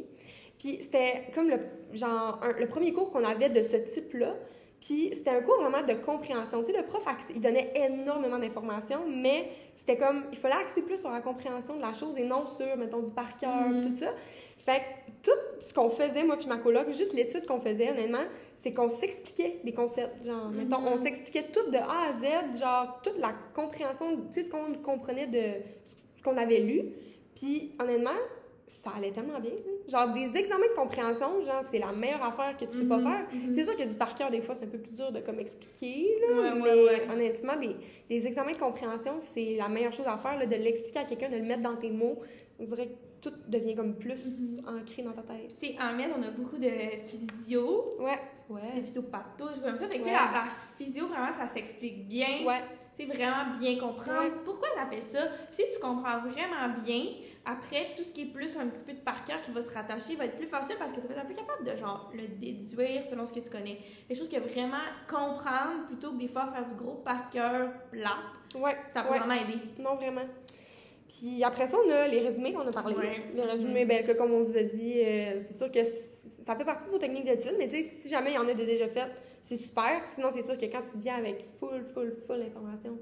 [0.63, 1.57] Puis c'était comme le,
[1.91, 4.33] genre, un- le premier cours qu'on avait de ce type-là.
[4.79, 6.59] Puis c'était un cours vraiment de compréhension.
[6.63, 7.03] Tu sais, le prof,
[7.35, 11.81] il donnait énormément d'informations, mais c'était comme, il fallait axer plus sur la compréhension de
[11.81, 13.81] la chose et non sur, mettons, du par cœur, Mhm.
[13.81, 14.13] puis tout ça.
[14.65, 18.23] Fait que tout ce qu'on faisait, moi puis ma coloc, juste l'étude qu'on faisait, honnêtement,
[18.61, 20.23] c'est qu'on s'expliquait des concepts.
[20.23, 20.55] Genre, Mhm.
[20.69, 22.13] mettons, on s'expliquait tout de A à
[22.53, 25.61] Z, genre, toute la compréhension, tu sais, ce qu'on comprenait de
[26.17, 26.83] ce qu'on avait lu.
[27.35, 28.11] Puis, honnêtement,
[28.73, 29.51] ça allait tellement bien.
[29.51, 29.57] là.
[29.87, 33.03] Genre, des examens de compréhension, genre, c'est la meilleure affaire que tu peux pas Mhm,
[33.03, 33.27] faire.
[33.33, 33.53] mhm.
[33.53, 35.39] C'est sûr que du par cœur, des fois, c'est un peu plus dur de comme
[35.39, 37.11] expliquer, là, Ouais, ouais, mais ouais.
[37.11, 37.75] honnêtement, des,
[38.09, 41.29] des examens de compréhension, c'est la meilleure chose à faire, là, de l'expliquer à quelqu'un,
[41.29, 42.19] de le mettre dans tes mots.
[42.59, 44.61] On dirait que tout devient comme plus Mhm.
[44.67, 45.55] ancré dans ta tête.
[45.59, 46.69] Tu sais, en med, on a beaucoup de
[47.07, 48.19] physio, Ouais.
[48.49, 48.81] de Ouais.
[48.83, 49.87] physiopathos, des trucs comme ça.
[49.87, 50.11] Fait que, tu sais, Ouais.
[50.33, 50.45] la, la
[50.77, 52.45] physio, vraiment, ça s'explique bien.
[52.45, 52.61] Ouais.
[52.97, 54.31] Tu sais, vraiment bien comprendre Ouais.
[54.45, 55.25] pourquoi ça fait ça?
[55.51, 57.05] Puis si tu comprends vraiment bien,
[57.45, 59.73] après, tout ce qui est plus un petit peu de par cœur qui va se
[59.73, 62.11] rattacher va être plus facile parce que tu vas être un peu capable de, genre,
[62.13, 63.79] le déduire selon ce que tu connais.
[64.09, 64.77] Je trouve que vraiment
[65.09, 68.17] comprendre plutôt que des fois faire du gros par cœur plat,
[68.55, 68.75] Ouais.
[68.93, 69.17] ça peut Ouais.
[69.19, 69.57] vraiment aider.
[69.79, 70.21] Non, vraiment.
[71.07, 72.95] Puis après ça, on a les résumés qu'on a parlé.
[72.95, 73.23] Ouais.
[73.35, 76.65] Les résumés, ben, que comme on vous a dit, euh, c'est sûr que ça fait
[76.65, 78.87] partie de vos techniques d'études, mais tu sais, si jamais il y en a déjà
[78.87, 79.11] faites,
[79.43, 80.01] c'est super.
[80.15, 82.97] Sinon, c'est sûr que quand tu viens avec full, full, full information,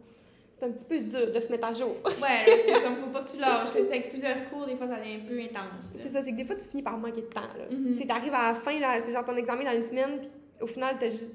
[0.54, 1.96] c'est un petit peu dur de se mettre à jour.
[2.22, 3.70] Ouais, c'est comme faut pas que tu lâches.
[3.74, 5.94] C'est avec plusieurs cours, des fois, ça devient un peu intense.
[5.96, 7.42] C'est ça, c'est que des fois, tu finis par manquer de temps.
[7.58, 7.66] Là.
[7.72, 7.94] Mhm.
[7.94, 10.30] Tu sais, t'arrives à la fin, c'est genre ton examen dans une semaine, puis
[10.62, 11.32] au final, t'as juste.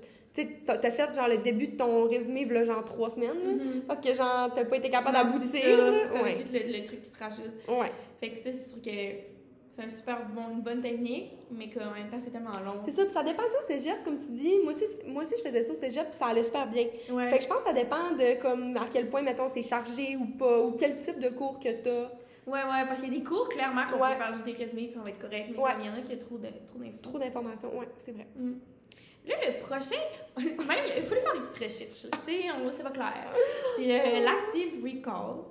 [0.66, 3.81] T'as fait genre le début de ton résumé, là, genre trois semaines, Mhm.
[3.88, 5.49] parce que genre, t'as pas été capable d'aboutir.
[5.51, 6.45] c'est ça, Ouais.
[6.53, 7.53] le, le truc qui se rajoute.
[7.69, 7.90] ouais.
[8.21, 9.36] Fait que ça, c'est sûr que
[9.77, 12.81] c'est un super bon, une bonne technique, mais qu'en même temps, c'est tellement long.
[12.87, 14.55] C'est ça, puis ça dépend tu sais, au cégep, comme tu dis.
[14.65, 16.87] Moi, tu sais, moi aussi, je faisais ça au cégep, puis ça allait super bien.
[17.11, 17.29] Ouais.
[17.29, 20.17] Fait que je pense que ça dépend de comme à quel point, mettons, c'est chargé
[20.17, 22.11] ou pas, ou quel type de cours que t'as.
[22.47, 24.12] Ouais, ouais, parce qu'il y a des cours, clairement, qu'on Ouais.
[24.15, 25.47] peut faire juste des résumés puis on va être correct.
[25.51, 25.73] Mais Ouais.
[25.73, 28.27] comme il y en a qui a trop de- trop d'informations, ouais, c'est vrai.
[28.37, 28.53] Mm.
[29.27, 30.01] Là, le prochain,
[30.37, 32.07] même, il faut lui faire des petites recherches.
[32.25, 33.35] Tu sais, on voit, c'était pas clair.
[33.77, 35.43] C'est le- l'active recall.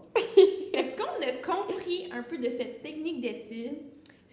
[0.74, 3.74] Est-ce qu'on a compris un peu de cette technique d'étude?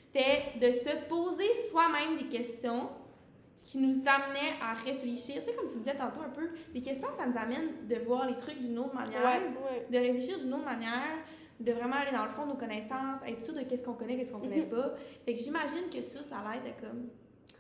[0.03, 2.89] C'était de se poser soi-même des questions,
[3.55, 5.37] ce qui nous amenait à réfléchir.
[5.43, 8.27] Tu sais, comme tu disais tantôt un peu, des questions, ça nous amène de voir
[8.27, 9.87] les trucs d'une autre manière, Ouais, ouais.
[9.91, 11.19] de réfléchir d'une autre manière,
[11.61, 14.17] de vraiment aller dans le fond de nos connaissances, être sûr de qu'est-ce qu'on connaît,
[14.17, 14.69] qu'est-ce qu'on connaît Mhm.
[14.71, 14.95] pas.
[15.25, 17.09] Fait que j'imagine que ça, ça l'aide à comme.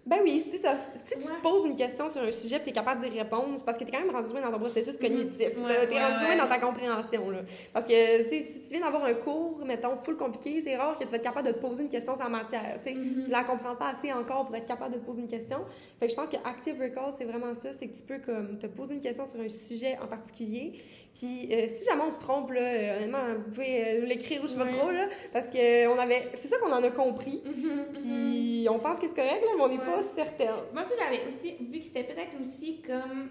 [0.04, 2.70] Ben oui, si, ça, si tu te poses une question sur un sujet et tu
[2.70, 4.58] es capable d'y répondre, c'est parce que tu es quand même rendu loin dans ton
[4.58, 5.56] processus cognitif.
[5.56, 5.62] Mhm.
[5.62, 5.68] là.
[5.68, 7.30] Ouais, T'es ouais, rendu loin dans ta compréhension.
[7.30, 7.38] Là.
[7.72, 11.04] Parce que tu si tu viens d'avoir un cours, mettons, full compliqué, c'est rare que
[11.04, 12.80] tu vas être capable de te poser une question sur la matière.
[12.84, 12.92] tu.
[12.92, 13.22] Mhm.
[13.24, 15.58] Tu la comprends pas assez encore pour être capable de te poser une question.
[16.00, 17.72] Fait que je pense que Active Recall, c'est vraiment ça.
[17.72, 20.80] C'est que tu peux comme, te poser une question sur un sujet en particulier.
[21.14, 24.46] Puis euh, si jamais on se trompe, là, euh, honnêtement, vous pouvez euh, l'écrire ou
[24.46, 24.90] je sais pas trop.
[24.90, 27.42] Là, parce que on avait, c'est ça qu'on en a compris.
[27.44, 27.84] Mhm, mhm.
[27.92, 29.84] Puis on pense que c'est correct, là, mais on n'est Ouais.
[29.84, 30.48] pas certaine.
[30.72, 33.28] Moi aussi, j'avais aussi vu que c'était peut-être aussi comme.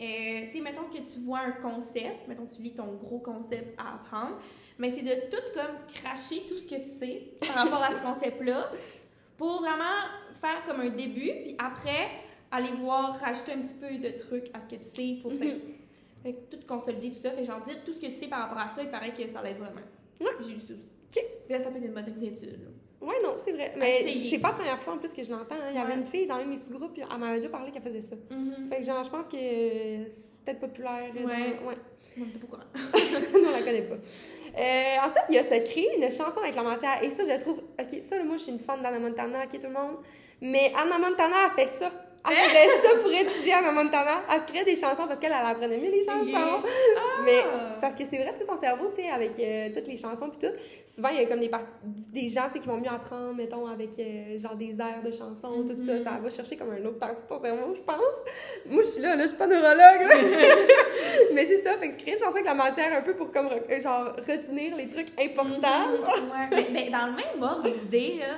[0.00, 3.18] euh, tu sais, mettons que tu vois un concept, mettons que tu lis ton gros
[3.20, 4.36] concept à apprendre,
[4.78, 8.00] mais c'est de tout comme cracher tout ce que tu sais par rapport à ce
[8.02, 8.70] concept-là
[9.38, 10.08] pour vraiment
[10.40, 12.08] faire comme un début, puis après,
[12.50, 15.54] aller voir, rajouter un petit peu de trucs à ce que tu sais pour faire.
[16.24, 18.40] Fait que tout consolider tout ça, fait genre dire tout ce que tu sais par
[18.40, 19.82] rapport à ça, il paraît que ça l'aide vraiment.
[20.20, 20.26] Ouais.
[20.40, 20.82] J'ai lu ça aussi.
[21.16, 21.24] Ok.
[21.46, 22.58] Puis là, ça peut être une bonne étude.
[23.00, 23.74] Ouais, non, c'est vrai.
[23.76, 25.54] Mais c'est pas la première fois en plus que je l'entends.
[25.56, 25.68] hein.
[25.70, 25.98] Il y avait Ouais.
[26.00, 28.16] une fille dans un de mes sous-groupes, elle m'avait déjà parlé qu'elle faisait ça.
[28.30, 28.70] Mhm.
[28.70, 31.12] Fait que genre, je pense que c'est peut-être populaire.
[31.14, 31.56] euh, Ouais.
[31.60, 31.68] Dans...
[31.68, 31.76] ouais.
[32.16, 32.62] T'es pas courant.
[33.42, 33.96] non, on la connaît pas.
[33.96, 37.02] Euh, ensuite, il y a se créer une chanson avec la matière.
[37.02, 37.58] Et ça, je trouve.
[37.78, 39.96] Ok, ça, moi, je suis une fan d'Anna Montana, ok, tout le monde.
[40.40, 41.90] Mais Anna Montana, elle fait ça.
[42.26, 44.22] Elle faisait ça pour étudier Anna Montana.
[44.32, 46.24] Elle se créait des chansons parce qu'elle, elle apprenait mieux les chansons.
[46.26, 46.62] Yeah.
[47.24, 49.86] Mais c'est parce que c'est vrai, tu sais, ton cerveau, tu sais, avec euh, toutes
[49.86, 50.54] les chansons puis tout,
[50.86, 51.50] souvent, il y a comme des,
[52.12, 55.10] des gens, tu sais, qui vont mieux apprendre, mettons, avec euh, genre des airs de
[55.10, 55.94] chansons, tout ça.
[55.94, 56.04] Mhm.
[56.04, 58.16] Ça va chercher comme un autre partie de ton cerveau, je pense.
[58.66, 60.14] Moi, je suis là, là, je suis pas neurologue, là.
[61.34, 63.30] Mais c'est ça, fait que se créer une chanson avec la matière un peu pour
[63.32, 65.94] comme, euh, genre, retenir les trucs importants.
[65.96, 66.22] genre.
[66.32, 66.48] Ouais.
[66.50, 68.36] mais, mais dans le même ordre d'idée, là,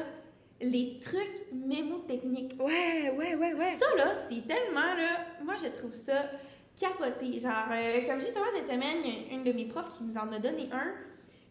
[0.60, 2.54] les trucs mémotechniques.
[2.58, 3.76] Ouais, ouais, ouais, ouais.
[3.76, 6.30] Ça, là, c'est tellement, là, moi, je trouve ça
[6.78, 7.38] capoté.
[7.38, 10.68] Genre, euh, comme justement cette semaine, une de mes profs qui nous en a donné
[10.72, 10.92] un.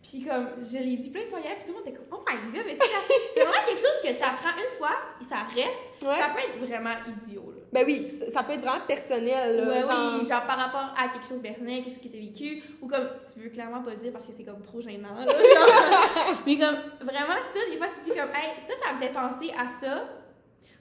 [0.07, 2.05] Puis comme, je l'ai dit plein de fois hier, puis tout le monde était comme,
[2.11, 2.99] oh my god, mais tu sais, ça-
[3.33, 5.87] c'est vraiment quelque chose que t'apprends une fois, et ça reste.
[6.03, 6.19] Ouais.
[6.19, 7.61] Ça peut être vraiment idiot, là.
[7.73, 9.67] Ben oui, ça peut être vraiment personnel, là.
[9.67, 10.13] Ouais, genre...
[10.21, 12.87] oui, genre par rapport à quelque chose de personnel, quelque chose que t'as vécu, ou
[12.87, 16.37] comme tu veux clairement pas le dire parce que c'est comme trop gênant, là, genre.
[16.45, 19.11] mais comme vraiment ça, des fois tu te dis comme, hey, ça, ça me fait
[19.11, 20.03] penser à ça.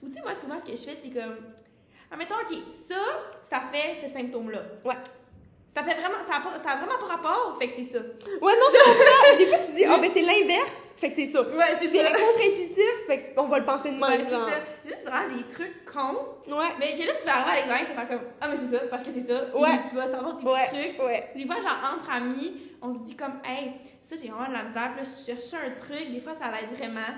[0.03, 1.37] Ou tu sais, moi souvent ce que je fais, c'est comme,
[2.11, 2.55] admettons, ok,
[2.87, 3.01] ça,
[3.41, 4.61] ça fait ce symptôme-là.
[4.85, 4.95] Ouais.
[5.75, 7.99] Ça fait vraiment, ça a, pas- ça a vraiment pas rapport, fait que c'est ça.
[7.99, 9.37] Ouais, non, je comprends.
[9.37, 11.41] Des fois, tu dis, ah, ben c'est l'inverse, fait que c'est ça.
[11.41, 12.11] Ouais, c'est C'est ça.
[12.11, 14.47] contre-intuitif, fait que on va le penser de Ouais, même, c'est genre.
[14.47, 14.55] ça.
[14.85, 16.55] Juste vraiment des trucs cons.
[16.55, 18.55] Ouais, Mais que là, tu vas arriver à l'examen, tu vas faire comme, ah, mais
[18.55, 19.39] c'est ça, parce que c'est ça.
[19.53, 19.79] Puis Ouais.
[19.89, 21.05] tu vas savoir tes ouais, petits trucs.
[21.07, 21.29] ouais.
[21.35, 24.63] Des fois, genre, entre amis, on se dit comme, hey, ça, j'ai vraiment de la
[24.63, 24.91] misère.
[24.95, 26.09] Puis là, je cherchais un truc.
[26.09, 27.11] Des fois, ça l'aide vraiment.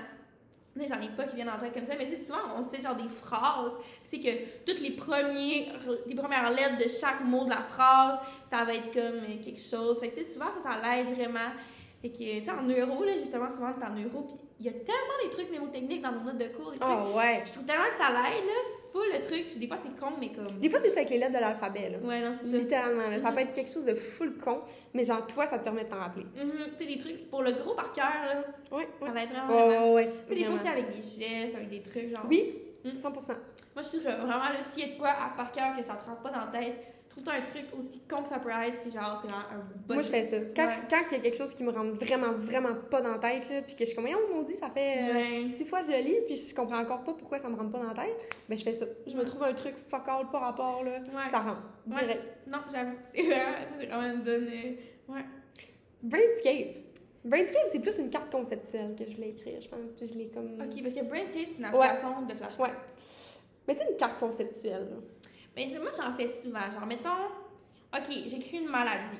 [0.86, 2.82] J'en ai pas qui viennent en tête comme ça, mais c'est souvent, on se fait
[2.82, 3.72] genre des phrases.
[4.02, 4.28] C'est que
[4.66, 5.72] toutes les, premiers,
[6.06, 9.98] les premières lettres de chaque mot de la phrase, ça va être comme quelque chose.
[10.00, 11.50] Fait que, tu sais, souvent, ça, ça l'aide vraiment.
[12.00, 14.68] Fait que, tu sais, en neuro, là, justement, souvent, t'es en neuro, puis il y
[14.68, 16.70] a tellement des trucs mémotechniques dans nos notes de cours.
[16.70, 16.82] trucs.
[16.84, 17.42] Oh, ouais.
[17.44, 19.48] Je trouve tellement que ça l'aide, là, full le truc.
[19.48, 20.58] Puis des fois, c'est con, mais comme.
[20.58, 21.98] Des fois, c'est juste avec les lettres de l'alphabet, là.
[21.98, 22.56] Ouais, non, c'est ça.
[22.56, 23.18] Littéralement, là.
[23.18, 23.34] Ça Mhm.
[23.36, 24.60] peut être quelque chose de full con,
[24.94, 26.24] mais genre, toi, ça te permet de t'en rappeler.
[26.36, 28.42] Mhm, Tu sais, des trucs pour le gros par cœur, là,
[28.76, 29.08] Ouais, ouais.
[29.08, 29.48] ça l'aide vraiment.
[29.56, 29.92] Ouais, vraiment.
[29.94, 30.08] ouais.
[30.26, 32.24] Puis des fois aussi avec des gestes, avec des trucs, genre.
[32.28, 32.90] Oui, Mm.
[32.96, 33.32] 100%.
[33.74, 35.82] Moi, je trouve que vraiment, là, s'il y a de quoi à par cœur que
[35.82, 36.76] ça te rentre pas dans la tête,
[37.08, 39.94] trouve-toi un truc aussi con que ça peut être, puis genre, c'est un bon.
[39.94, 40.36] Moi, je fais ça.
[40.54, 40.74] Quand, Ouais.
[40.88, 43.48] quand il y a quelque chose qui me rentre vraiment, vraiment pas dans la tête,
[43.50, 45.48] là, puis que je suis comme, oh maudit, ça fait euh, Ouais.
[45.48, 47.70] six fois que je le lis, puis je comprends encore pas pourquoi ça me rentre
[47.70, 48.16] pas dans la tête,
[48.48, 48.86] ben je fais ça.
[49.06, 51.30] Je me trouve un truc fuck all, pas rapport, là, Ouais.
[51.30, 51.62] ça rentre.
[51.86, 52.22] Direct.
[52.46, 52.96] Non, j'avoue.
[53.14, 54.48] C'est vraiment, c'est une bonne.
[54.48, 55.24] euh, Ouais.
[56.02, 56.76] Brainscape.
[57.24, 60.28] Brainscape, c'est plus une carte conceptuelle que je voulais écrire, je pense, puis je l'ai
[60.28, 60.60] comme...
[60.60, 62.60] Ok, parce que Brainscape, c'est une application de flashcards.
[62.68, 62.74] Ouais.
[63.66, 64.96] Mais sais, une carte conceptuelle, là.
[65.58, 66.70] Mais moi, j'en fais souvent.
[66.70, 67.10] Genre, mettons,
[67.92, 69.18] OK, j'écris une maladie.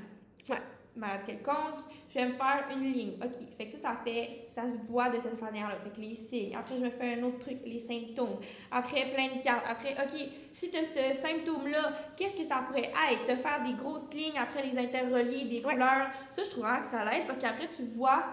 [0.49, 0.57] Ouais.
[0.95, 3.13] Maladie quelconque, je vais me faire une ligne.
[3.23, 5.77] OK, fait que ça, ça fait, ça se voit de cette manière-là.
[5.85, 6.57] Fait que les signes.
[6.57, 8.37] Après, je me fais un autre truc, les symptômes.
[8.71, 9.65] Après, plein de cartes.
[9.69, 10.19] Après, OK,
[10.53, 13.25] si tu as ce symptôme-là, qu'est-ce que ça pourrait être?
[13.27, 15.73] Te faire des grosses lignes, après les interrelier, des Ouais.
[15.75, 16.09] couleurs.
[16.31, 18.25] Ça, je trouve vraiment que ça l'aide parce qu'après, tu vois.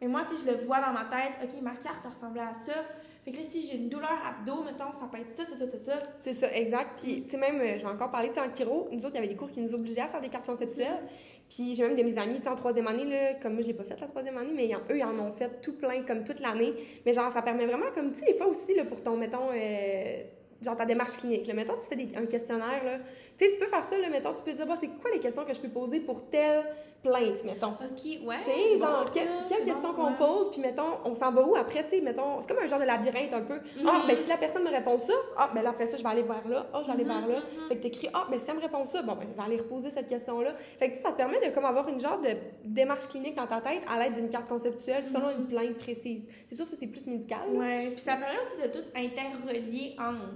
[0.00, 1.32] Mais moi, tu sais, je le vois dans ma tête.
[1.42, 2.74] OK, ma carte ressemblait à ça.
[3.24, 5.64] Fait que là, si j'ai une douleur abdo, mettons, ça peut être ça, ça, ça,
[5.70, 6.06] ça, ça.
[6.18, 7.00] C'est ça, exact.
[7.02, 9.10] Puis, tu sais, même, euh, je vais encore parler, tu sais, en chiro, nous autres,
[9.14, 11.02] il y avait des cours qui nous obligeaient à faire des cartes conceptuelles.
[11.48, 13.68] Puis j'ai même de mes amis, tu sais, en troisième année, là, comme moi, je
[13.68, 16.02] l'ai pas fait la troisième année, mais en- eux, ils en ont fait tout plein,
[16.02, 16.72] comme toute l'année.
[17.06, 19.50] Mais genre, ça permet vraiment, comme, tu sais, des fois aussi, là, pour ton, mettons,
[19.54, 20.22] euh,
[20.60, 22.98] genre ta démarche clinique, là, mettons, tu fais des- un questionnaire, là.
[23.42, 25.18] Tu sais, tu peux faire ça, là, mettons, tu peux dire, bon, c'est quoi les
[25.18, 26.64] questions que je peux poser pour telle
[27.02, 27.70] plainte, mettons?
[27.72, 28.36] Ok, ouais.
[28.44, 30.16] Tu sais, genre, bon, quelle, question qu'on ouais.
[30.16, 32.78] pose, puis mettons, on s'en va où après, tu sais, mettons, c'est comme un genre
[32.78, 33.58] de labyrinthe un peu.
[33.84, 34.06] Ah, Mhm.
[34.06, 36.22] ben si la personne me répond ça, ah, ben là, après ça, je vais aller
[36.22, 37.38] vers là, ah, je vais aller Mhm, vers là.
[37.40, 37.68] mhm.
[37.68, 39.56] Fait que t'écris, ah, ben si elle me répond ça, bon, ben, je vais aller
[39.60, 40.54] reposer cette question-là.
[40.78, 42.28] Fait que, tu sais, ça te permet de, comme, avoir une genre de
[42.64, 46.22] démarche clinique dans ta tête à l'aide d'une carte conceptuelle selon une plainte précise.
[46.48, 47.40] C'est sûr, ça, c'est plus médical.
[47.52, 47.58] là.
[47.58, 50.30] Ouais, puis ça permet aussi de tout interrelier entre.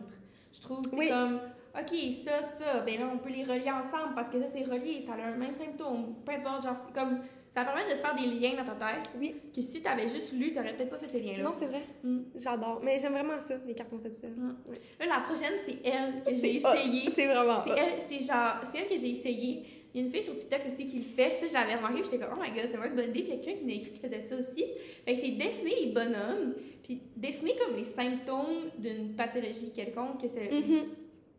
[0.53, 1.09] Je trouve que c'est Oui.
[1.11, 1.39] comme,
[1.79, 5.01] OK, ça, ça, ben là, on peut les relier ensemble parce que ça, c'est relié,
[5.01, 6.15] ça a le même symptôme.
[6.25, 7.21] Peu importe, genre, c'est comme.
[7.51, 9.35] Ça permet de se faire des liens dans ta tête Oui.
[9.55, 11.45] que si t'avais juste lu, t'aurais peut-être pas fait ces liens-là.
[11.45, 11.85] Non, c'est vrai.
[12.03, 12.19] Mm.
[12.35, 12.81] J'adore.
[12.85, 14.35] Mais j'aime vraiment ça, les cartes conceptuelles.
[14.37, 14.57] Mm.
[15.01, 17.11] Là, la prochaine, c'est elle que j'ai essayé.
[17.15, 19.63] C'est vraiment C'est elle, c'est genre, c'est elle que j'ai essayé.
[19.95, 21.31] Il y a une fille sur TikTok aussi qui le fait.
[21.31, 22.03] Puis ça, je l'avais remarqué.
[22.03, 23.23] Puis j'étais comme, oh my god, c'est vraiment une bonne idée.
[23.23, 24.65] Puis quelqu'un qui m'a écrit qui faisait ça aussi.
[25.07, 26.55] Fait que c'est dessiner les bonhommes.
[26.83, 30.51] Puis dessiner comme les symptômes d'une pathologie quelconque que c'est.
[30.51, 30.85] Mhm.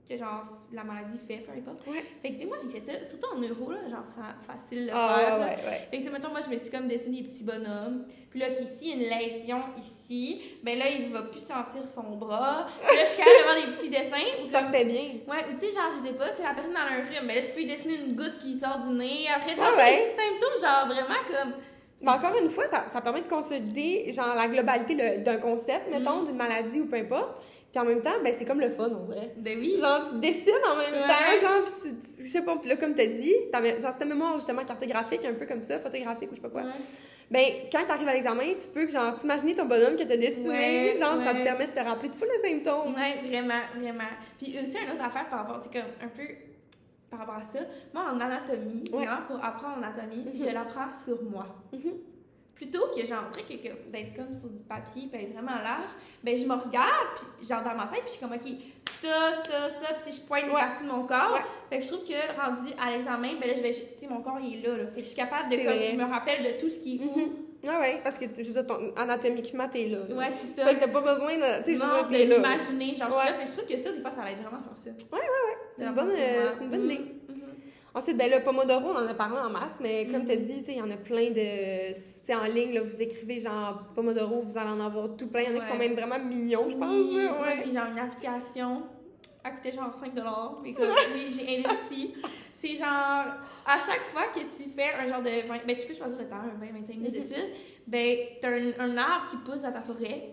[0.10, 0.42] Que genre
[0.72, 1.86] la maladie fait, peu importe.
[1.86, 2.02] Ouais.
[2.22, 4.84] Fait que tu sais, moi j'ai fait ça, surtout en neuro, là, genre c'est facile
[4.84, 5.40] de le Ah, faire.
[5.40, 5.88] ouais, ouais.
[5.92, 8.06] Fait que c'est, mettons, moi, je me suis comme dessiné des petits bonhommes.
[8.30, 12.68] Puis là, qu'ici, une lésion ici, ben là, il va plus sentir son bras.
[12.88, 14.44] Puis là, je suis capable d'avoir des petits dessins.
[14.46, 15.04] Ou Ça fait bien.
[15.28, 17.26] Ouais, ou tu sais, genre, je sais pas, c'est la personne dans un rhume.
[17.28, 19.28] Mais là, tu peux lui dessiner une goutte qui sort du nez.
[19.36, 19.68] Après, tu ouais.
[19.68, 21.54] des petits symptômes, genre, vraiment comme.
[22.00, 26.22] Mais encore une fois, ça, ça permet de consolider genre la globalité d'un concept, mettons,
[26.22, 26.28] Mhm.
[26.28, 27.42] d'une maladie ou peu importe.
[27.72, 29.34] Puis en même temps, ben c'est comme le fun, on dirait.
[29.38, 29.78] Ben oui.
[29.80, 31.08] Genre, tu dessines en même Ouais.
[31.08, 33.92] temps, genre, puis tu, tu- je sais pas, puis là, comme t'as dit, t'avais- genre,
[33.92, 36.62] cette mémoire justement cartographique, un peu comme ça, photographique ou je sais pas quoi.
[36.64, 36.72] Ouais.
[37.30, 40.92] Ben, quand t'arrives à l'examen, tu peux, genre, t'imaginer ton bonhomme que t'as dessiné, Ouais,
[40.98, 42.96] genre, ça te permet de te rappeler de tous les symptômes.
[42.96, 44.04] Ouais, vraiment, vraiment.
[44.40, 46.24] Puis aussi, une autre affaire par rapport, c'est comme un peu
[47.10, 47.60] par rapport à ça.
[47.94, 50.38] Moi, en anatomie, vraiment, pour apprendre l'anatomie, Mhm.
[50.48, 51.48] je l'apprends sur moi.
[51.74, 51.94] Mhm.
[52.58, 55.92] Plutôt que genre, que, d'être comme sur du papier, être vraiment large,
[56.24, 58.50] ben je me regarde, puis genre dans ma tête, puis je suis comme, OK,
[59.02, 60.56] ça, ça, ça, puis si je pointe des Ouais.
[60.62, 61.42] parties de mon corps, Ouais.
[61.70, 64.22] fait que je trouve que rendu à l'examen, ben là, je vais, tu sais, mon
[64.22, 64.84] corps, il est là, là.
[64.88, 65.88] Fait que je suis capable de, comme, vrai.
[65.92, 67.16] je me rappelle de tout ce qui est où.
[67.20, 67.30] Mhm.
[67.64, 70.00] Ouais, ouais, parce que, je veux dire, ton- anatomiquement, t'es là.
[70.10, 70.16] là.
[70.16, 70.66] Ouais, c'est ça.
[70.66, 73.32] Fait que t'as pas besoin de, tu sais, je l'imaginer, genre, je suis Ouais.
[73.32, 73.34] là.
[73.38, 74.92] Fait que je trouve que ça, des fois, ça aide vraiment faire ça.
[75.76, 76.98] C'est une bonne, euh, c'est une bonne idée.
[77.30, 77.37] Mhm.
[77.96, 80.64] Ensuite, ben là, Pomodoro, on en a parlé en masse, mais comme tu as dit,
[80.68, 81.94] il y en a plein de.
[82.26, 85.42] Tu en ligne, là, vous écrivez genre Pomodoro, vous allez en avoir tout plein.
[85.42, 85.72] Il y en a qui Ouais.
[85.72, 86.90] sont même vraiment mignons, je pense.
[86.92, 87.56] Oui, là, moi, ouais.
[87.66, 88.84] j'ai genre une application.
[89.44, 90.12] Elle coûtait genre 5
[90.62, 92.14] Mais comme, oui, j'ai investi.
[92.54, 93.26] C'est genre,
[93.66, 96.28] à chaque fois que tu fais un genre de 20, ben tu peux choisir le
[96.28, 97.22] temps, un 20-25 minutes Mhm.
[97.24, 97.50] d'études,
[97.88, 100.30] ben t'as un, un arbre qui pousse dans ta forêt.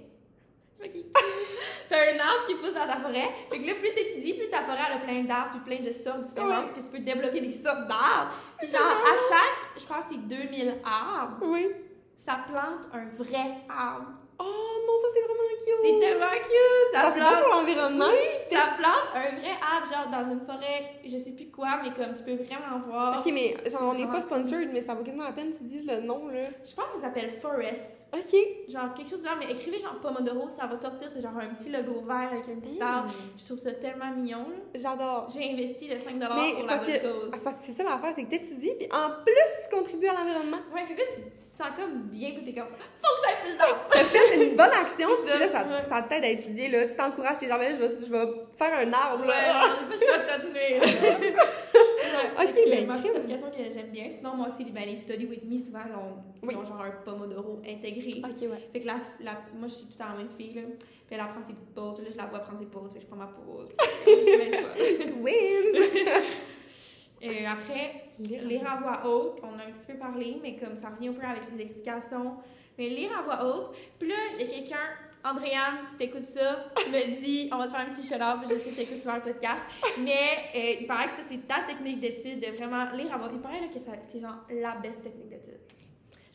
[1.88, 3.28] T'as un arbre qui pousse dans ta forêt.
[3.50, 5.92] Fait que là, plus t'étudies, plus ta forêt elle a plein d'arbres, puis plein de
[5.92, 6.56] sortes différentes, Ouais.
[6.62, 8.32] parce que tu peux débloquer des sortes d'arbres.
[8.58, 11.68] Puis genre, à chaque, je pense que c'est 2000 arbres, Oui.
[12.16, 14.12] ça plante un vrai arbre.
[14.36, 15.68] Oh non, ça c'est vraiment cute.
[15.84, 16.92] C'est tellement cute!
[16.92, 18.10] Ça c'est plante pour l'environnement.
[18.50, 22.14] ça plante un vrai arbre, genre dans une forêt, je sais plus quoi, mais comme
[22.16, 23.20] tu peux vraiment voir.
[23.24, 25.64] Ok, mais genre, on n'est pas sponsored, mais ça vaut quasiment la peine que tu
[25.64, 26.48] dises le nom, là.
[26.64, 27.88] Je pense que ça s'appelle Forest.
[28.14, 28.34] Ok.
[28.68, 31.54] Genre quelque chose du genre, mais écrivez genre Pomodoro, ça va sortir, c'est genre un
[31.54, 33.12] petit logo vert avec un petit arbre.
[33.36, 34.46] Je trouve ça tellement mignon.
[34.74, 35.26] J'adore.
[35.34, 37.30] J'ai investi le 5$ Mais pour c'est la bonne que- cause.
[37.34, 40.12] C'est parce que c'est ça l'affaire, c'est que t'étudies, puis en plus, tu contribues à
[40.14, 40.58] l'environnement.
[40.74, 43.20] Ouais, fait que là, tu, tu te sens comme bien, puis t'es comme, faut que
[43.26, 43.80] j'aille plus d'arbres!
[43.90, 45.84] T'as fait une bonne action, C'est puis là, ça, ça, ouais.
[45.88, 46.86] ça t'aide à étudier, là.
[46.86, 49.76] Tu t'encourages, t'es genre, mais là, je vais, je vais faire un arbre, Ouais, là.
[49.90, 50.80] choix de continuer.
[50.80, 53.12] ouais, Ok, ben, moi, crime.
[53.14, 54.10] c'est une question que j'aime bien.
[54.10, 56.54] Sinon, moi aussi, ben, les Study With Me, souvent, ils ont, ils Oui.
[56.56, 58.20] ont genre un Pomodoro intégré.
[58.24, 58.68] Ok, ouais.
[58.72, 60.62] Fait que la, la petite, moi, je suis tout le temps la même fille, là.
[61.06, 61.98] Puis elle apprend ses petites pauses.
[62.00, 62.92] Là, je la vois prendre ses pauses.
[62.92, 63.68] Fait que je prends ma pause.
[65.06, 66.14] Twins!
[67.22, 70.90] Et après, lire à voix haute, on a un petit peu parlé, mais comme ça
[70.90, 72.34] revient un peu avec les explications.
[72.76, 74.76] Mais lire à voix haute, puis là, il y a quelqu'un,
[75.24, 78.70] Andréane, si t'écoutes ça, me dit, on va te faire un petit shout-out, je sais
[78.70, 79.64] que t'écoutes souvent le podcast,
[80.00, 80.12] mais
[80.54, 83.32] euh, il paraît que ça, c'est ta technique d'étude, de vraiment lire à voix haute.
[83.36, 85.60] Il paraît là, que c'est genre la best technique d'étude.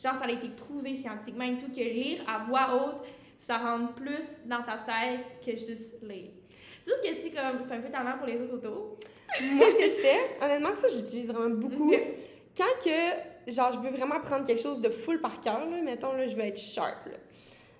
[0.02, 3.06] Genre, ça a été prouvé scientifiquement et tout, que lire à voix haute,
[3.38, 6.32] ça rentre plus dans ta tête que juste lire.
[6.82, 8.98] C'est juste que, tu sais, comme, c'est un peu talent pour les autres autos.
[9.40, 11.92] Moi, ce que je fais, honnêtement, ça, je l'utilise vraiment beaucoup.
[12.56, 16.14] Quand que, genre, je veux vraiment prendre quelque chose de full par cœur, là, mettons,
[16.14, 17.18] là, je veux être sharp, là.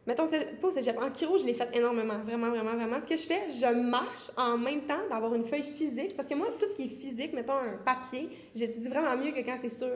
[0.06, 0.24] Mettons,
[0.62, 2.98] au cégep, en chiro, je l'ai fait énormément, vraiment, vraiment, vraiment.
[3.00, 6.34] Ce que je fais, je marche en même temps d'avoir une feuille physique, parce que
[6.34, 9.68] moi, tout ce qui est physique, mettons, un papier, j'étudie vraiment mieux que quand c'est
[9.68, 9.86] sur,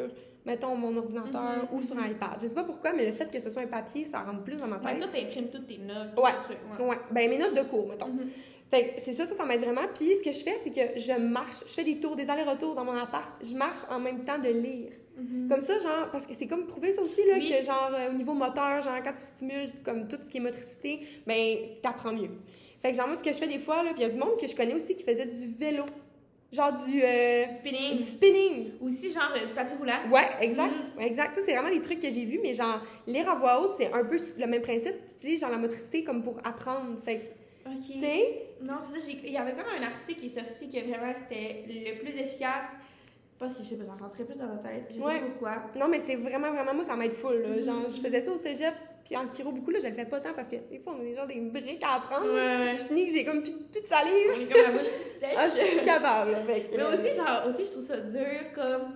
[0.44, 2.38] mettons, mon ordinateur Mhm, ou sur un iPad.
[2.40, 4.56] Je sais pas pourquoi, mais le fait que ce soit un papier, ça rentre plus
[4.56, 4.98] dans ma Ouais, tête.
[4.98, 6.18] toi, t'imprimes toutes tes notes.
[6.18, 6.32] Ouais.
[6.32, 6.86] tes trucs, ouais.
[6.86, 8.08] Ouais, ben mes notes de cours, mettons.
[8.08, 8.28] Mhm.
[8.70, 9.82] Fait c'est ça, ça, ça m'aide vraiment.
[9.94, 12.74] Puis ce que je fais, c'est que je marche, je fais des tours, des allers-retours
[12.74, 13.32] dans mon appart.
[13.42, 14.92] Je marche en même temps de lire.
[15.16, 15.48] Mhm.
[15.48, 17.48] Comme ça, genre, parce que c'est comme prouvé ça aussi, là, Oui.
[17.50, 20.40] que genre, euh, au niveau moteur, genre, quand tu stimules comme tout ce qui est
[20.40, 22.30] motricité, ben, t'apprends mieux.
[22.82, 24.12] Fait que genre, moi, ce que je fais des fois, là, puis il y a
[24.12, 25.84] du monde que je connais aussi qui faisait du vélo.
[26.52, 27.96] Genre du, euh, Du spinning.
[27.96, 28.70] du spinning.
[28.80, 29.92] Aussi, genre, euh, du tapis roulant.
[30.12, 30.72] Ouais, exact.
[30.96, 31.02] Mhm.
[31.02, 31.34] Exact.
[31.34, 33.92] Ça, c'est vraiment des trucs que j'ai vus, mais genre, lire à voix haute, c'est
[33.92, 34.94] un peu le même principe.
[35.08, 36.96] Tu utilises genre la motricité comme pour apprendre.
[37.04, 37.76] Fait que, Ok.
[37.92, 39.12] tu sais, Non, c'est ça.
[39.24, 42.66] Il y avait comme un article qui est sorti que vraiment c'était le plus efficace.
[43.46, 44.84] Parce que je sais pas, ça rentrait plus dans la tête.
[44.90, 45.20] Je sais Ouais.
[45.20, 45.52] pas pourquoi.
[45.76, 47.42] non, mais c'est vraiment, vraiment, moi, ça m'aide full.
[47.42, 47.60] Là.
[47.62, 50.20] Genre, je faisais ça au cégep, puis en chiro beaucoup, là, je le fais pas
[50.20, 52.32] tant parce que des fois, on a genre des briques à apprendre.
[52.32, 52.72] Ouais.
[52.72, 54.40] Je finis que j'ai comme plus, plus de salive.
[54.40, 55.34] Est comme la bouche toute sèche.
[55.36, 56.32] Ah, je suis plus capable.
[56.32, 58.94] que, Mais euh, aussi, genre, aussi, je trouve ça dur, comme,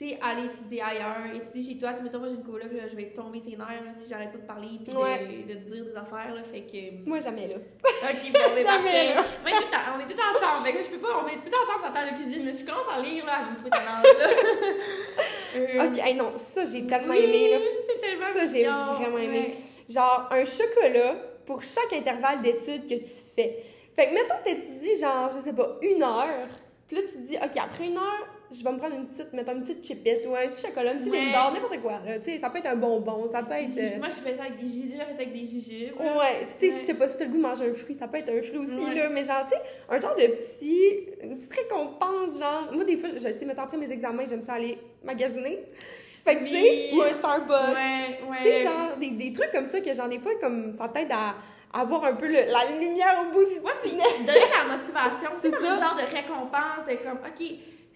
[0.00, 1.92] tu sais, aller étudier ailleurs, étudier chez toi.
[1.92, 4.32] Tu mettons, moi, j'ai une coloc, là, je vais tomber ses nerfs, là, si j'arrête
[4.32, 5.26] pas de parler, puis Ouais.
[5.46, 7.06] de, de te dire des affaires, là, fait que...
[7.06, 7.56] Moi, jamais là.
[7.56, 9.14] Ok, bon, on est Jamais, parfait.
[9.14, 9.24] là.
[9.42, 11.52] Moi, tout le- on est tout ensemble, fait que je peux pas, on est tout
[11.54, 12.52] ensemble en temps de cuisine, là.
[12.52, 14.26] Je commence à lire, là, à me trouver talent, là.
[15.56, 17.58] Euh, Ok, hey, non, ça, j'ai tellement oui, aimé, là.
[17.86, 19.38] c'est tellement Ça, j'ai vraiment aimé.
[19.38, 19.54] ouais.
[19.92, 23.64] Genre, un chocolat pour chaque intervalle d'études que tu fais.
[23.96, 26.46] Fait que, mettons, t'étudies, genre, je sais pas, une heure.
[26.86, 29.32] Puis là, tu te dis, OK, après une heure, je vais me prendre une petite,
[29.32, 31.30] mettons, une petite chipette ou un petit chocolat, un petit Ouais.
[31.32, 32.00] N'importe quoi.
[32.04, 32.18] là.
[32.18, 33.76] Tu sais, ça peut être un bonbon, ça peut être.
[33.76, 36.00] euh, Moi, je fais ça avec des déjà fait ça avec des jujubes.
[36.00, 36.78] Ouais, puis tu sais, Ouais.
[36.80, 38.42] je sais pas si t'as le goût de manger un fruit, ça peut être un
[38.42, 42.68] fruit aussi, là, mais genre, tu sais, un genre de petit, une petite récompense, genre,
[42.72, 45.60] moi, des fois, je sais, mettons, après mes examens, j'aime ça aller magasiner.
[46.24, 47.48] Fait que, tu sais, ou un Starbucks.
[47.50, 48.36] Ouais, ouais.
[48.38, 51.10] Tu sais, genre, des, des trucs comme ça que, genre, des fois, comme, ça t'aide
[51.12, 51.34] à
[51.72, 54.04] avoir un peu le- la lumière au bout du Ouais, tunnel.
[54.26, 55.30] donner la motivation.
[55.40, 57.46] C'est un genre de récompense de comme, OK,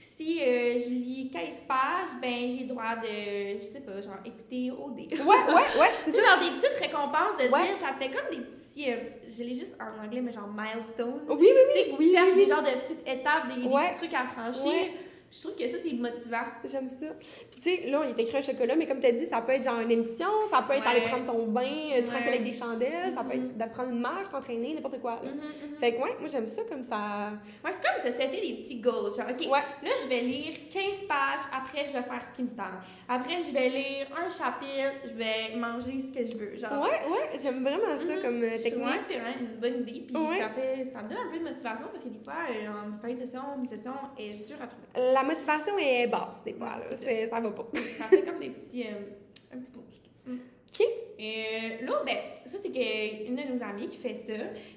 [0.05, 4.19] si euh, je lis 15 pages, ben j'ai le droit de, je sais pas, genre,
[4.25, 4.99] écouter OD.
[4.99, 6.19] Ouais, ouais, ouais, c'est ça.
[6.37, 7.62] genre des petites récompenses de Ouais.
[7.62, 8.97] dire, ça fait comme des petits, euh,
[9.29, 11.21] je l'ai juste en anglais, mais genre milestone.
[11.29, 13.62] Oui, oui, Tu sais, oui, tu oui, cherches oui, des genres de petites étapes, des,
[13.69, 14.67] petits trucs à franchir.
[14.71, 14.93] Ouais.
[15.35, 16.44] Je trouve que ça, c'est motivant.
[16.64, 17.07] J'aime ça.
[17.51, 19.40] Puis tu sais, là, on est écrit un chocolat, mais comme tu as dit, ça
[19.42, 20.90] peut être genre une émission, ça peut être Ouais.
[20.90, 22.29] aller prendre ton bain, euh, tranquille Ouais.
[22.29, 25.18] avec des chandelles, ça peut être de prendre une marche, t'entraîner, n'importe quoi.
[25.25, 25.31] là.
[25.33, 25.77] Mhm, mhm.
[25.81, 27.33] Fait que ouais, moi j'aime ça comme ça.
[27.64, 29.12] Ouais, c'est comme ça, c'était des petits goals.
[29.12, 29.59] Genre, OK, Ouais.
[29.83, 32.79] là, je vais lire 15 pages, après, je vais faire ce qui me tente.
[33.09, 36.57] Après, je vais lire un chapitre, je vais manger ce que je veux.
[36.57, 38.23] Genre, Ouais, ouais, j'aime vraiment ça Mhm.
[38.23, 39.01] comme euh, technique.
[39.01, 40.07] que c'est vraiment une bonne idée.
[40.07, 42.68] Puis ça, fait, ça me donne un peu de motivation parce que des fois, euh,
[42.68, 45.12] en fin de session, une session est dure à trouver.
[45.12, 46.85] La motivation est basse des fois, là.
[46.91, 47.37] C'est ça.
[47.37, 47.67] Ça va pas.
[47.99, 50.03] ça fait comme des petits, euh, un petit boost.
[50.27, 50.35] Mm.
[50.35, 50.87] OK.
[51.19, 54.33] Et là, ben, ça, c'est que une de nos amies qui fait ça.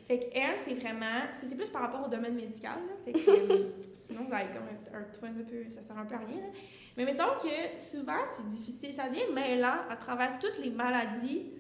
[0.08, 1.22] Fait qu'elle, c'est vraiment.
[1.34, 2.94] C'est plus par rapport au domaine médical, là.
[3.06, 5.70] Fait que euh, sinon, vous allez comme un, un, un peu.
[5.74, 6.48] Ça sert un peu à rien, là.
[6.96, 8.92] Mais mettons que souvent, c'est difficile.
[8.94, 11.52] Ça devient mêlant à travers toutes les maladies.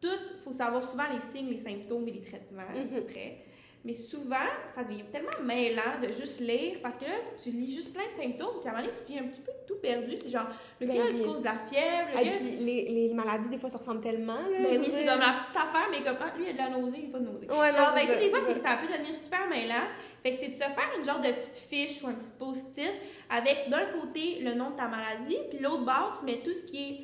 [0.00, 0.08] Tout,
[0.44, 2.98] faut savoir souvent les signes, les symptômes et les traitements Mhm.
[2.98, 3.38] après.
[3.84, 7.92] Mais souvent, ça devient tellement mêlant de juste lire parce que là, tu lis juste
[7.92, 10.16] plein de symptômes, puis à un moment donné, tu deviens un petit peu tout perdu.
[10.16, 10.46] C'est genre,
[10.80, 12.38] lequel Ben cause la fièvre, Et lequel.
[12.40, 14.36] puis les, les maladies, des fois, ça ressemble tellement.
[14.40, 16.58] Là, Ben oui, c'est comme la petite affaire, mais comme, ah, lui, il a de
[16.58, 17.46] la nausée, il a pas de nausée.
[17.50, 19.84] Ouais, non, ben, tu sais, des fois, c'est c'est que ça peut devenir super mêlant.
[20.22, 22.90] Fait que c'est de se faire une genre de petite fiche ou un petit post-it
[23.28, 26.64] avec d'un côté le nom de ta maladie, puis l'autre bord, tu mets tout ce
[26.64, 26.98] qui est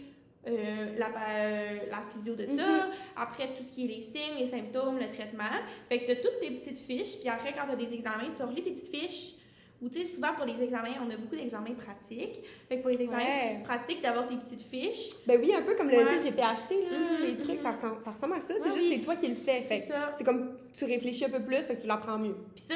[0.48, 2.53] euh, la, euh, la physio de ça,
[2.87, 2.90] Mhm.
[3.16, 5.44] après tout ce qui est les signes, les symptômes, le traitement.
[5.88, 8.31] Fait que tu as toutes tes petites fiches, puis après, quand tu as des examens,
[8.35, 9.35] tu relis tes petites fiches.
[9.83, 12.40] Ou tu sais, souvent pour les examens, on a beaucoup d'examens pratiques.
[12.68, 13.61] Fait que pour les examens Ouais.
[13.64, 15.14] pratiques, d'avoir tes petites fiches.
[15.26, 16.18] Ben oui, un peu comme le Ouais.
[16.18, 17.61] dit GPHC, là, Mhm, les trucs, mhm.
[17.61, 18.55] ça, ressemble, ça ressemble à ça.
[18.59, 18.94] C'est Ouais, juste oui.
[18.98, 19.62] c'est toi qui le fais.
[19.62, 19.79] Fait
[20.18, 22.37] c'est comme tu réfléchis un peu plus, fait que tu l'apprends mieux.
[22.55, 22.74] Puis ça,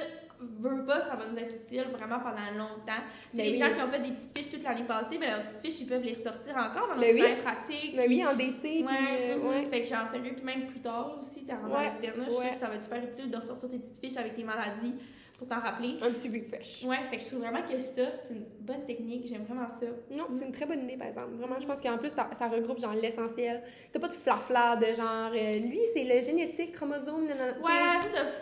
[0.61, 3.02] veux pas, ça va nous être utile vraiment pendant longtemps.
[3.33, 3.59] Ben les oui.
[3.59, 5.87] gens qui ont fait des petites fiches toute l'année passée, ben leurs petites fiches, ils
[5.87, 7.37] peuvent les ressortir encore dans leurs oui.
[7.42, 7.96] pratiques.
[7.96, 9.46] Ben oui, en DC, Ouais, euh, mhm.
[9.48, 9.66] ouais.
[9.70, 12.42] Fait que genre, sérieux, puis même plus tard aussi, t'es rendu Ouais, je ouais.
[12.42, 14.94] sais que ça va être super utile de ressortir tes petites fiches avec tes maladies
[15.38, 15.97] pour t'en rappeler.
[16.01, 16.85] Un petit refresh.
[16.85, 19.87] Ouais, fait que je trouve vraiment que ça, c'est une bonne technique, j'aime vraiment ça.
[20.11, 21.33] Non, c'est une très bonne idée, par exemple.
[21.35, 23.62] Vraiment, je pense qu'en plus, ça, ça regroupe genre l'essentiel.
[23.92, 27.59] T'as pas de flafla de genre, euh, lui, c'est le génétique, chromosome, nanana.
[27.59, 28.01] Ouais,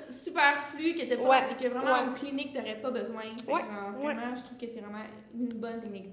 [0.09, 2.09] de super flux que t'as pas, Ouais, que vraiment ouais.
[2.11, 3.23] en clinique t'aurais pas besoin.
[3.23, 4.15] Fait Ouais, genre, ouais.
[4.15, 6.11] vraiment, je trouve que c'est vraiment une bonne technique.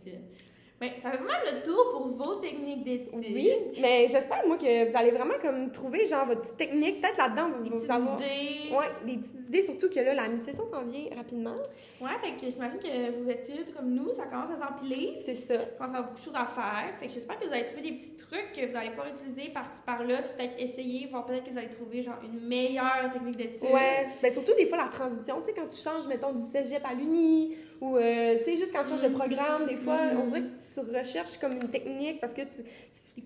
[0.81, 3.13] Mais ça fait pas mal le tour pour vos techniques d'études.
[3.13, 7.01] Oui, mais j'espère, moi, que vous allez vraiment comme trouver genre votre petite technique.
[7.01, 8.17] Peut-être là-dedans, vous, Des vous petites savoir.
[8.21, 8.73] idées.
[8.73, 11.55] Ouais, des petites idées, surtout que là, la mi-session s'en vient rapidement.
[11.99, 15.13] Ouais, fait que j'imagine que vos études, comme nous, ça commence à s'empiler.
[15.25, 15.55] C'est ça.
[15.77, 16.93] Quand ça a beaucoup de choses à faire.
[16.99, 19.49] Fait que j'espère que vous allez trouver des petits trucs que vous allez pouvoir utiliser
[19.51, 23.35] par-ci par-là, puis peut-être essayer, voir peut-être que vous allez trouver genre une meilleure technique
[23.35, 23.63] d'étude.
[23.73, 26.83] Ouais, ben surtout des fois la transition, tu sais, quand tu changes, mettons, du cégep
[26.85, 30.27] à l'uni, ou, euh, tu sais, juste quand tu changes de programme, des fois, on
[30.27, 32.63] dirait que tu recherches comme une technique parce que tu,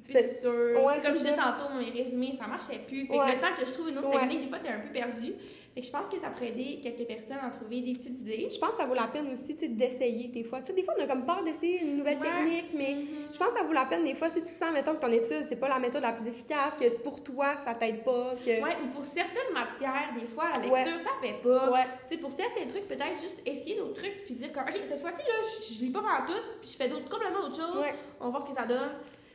[0.06, 0.40] tu, fais...
[0.42, 0.84] sûr.
[0.84, 3.06] Ouais, comme je disais tantôt, mes résumés, ça marchait plus.
[3.08, 3.30] Fait Ouais.
[3.32, 5.34] que le temps que je trouve une autre technique, des fois, t'es un peu perdu.
[5.74, 8.48] Fait que je pense que ça pourrait aider quelques personnes à trouver des petites idées.
[8.52, 10.62] Je pense que ça vaut la peine aussi d'essayer des fois.
[10.62, 12.28] Des fois, on a comme peur d'essayer une nouvelle Ouais.
[12.30, 13.08] technique, mais Mhm.
[13.34, 15.12] je pense que ça vaut la peine des fois si tu sens, mettons, que ton
[15.12, 18.62] étude, c'est pas la méthode la plus efficace, que pour toi, ça t'aide pas, que.
[18.62, 20.84] Ouais, ou pour certaines matières, des fois, la Ouais.
[20.86, 21.72] lecture, ça fait pas.
[21.72, 21.86] Ouais.
[22.08, 25.02] Tu sais, pour certains trucs, peut-être juste essayer d'autres trucs, puis dire comme, OK, cette
[25.02, 27.80] fois-ci, là, je, je lis pas pendant tout, puis je fais complètement d'autres choses.
[27.80, 27.96] Ouais.
[28.20, 28.92] On va voir ce que ça donne.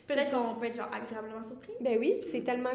[0.06, 1.72] Peut-être qu'on peut être, genre, agréablement surpris.
[1.80, 2.70] Ben oui, puis c'est tellement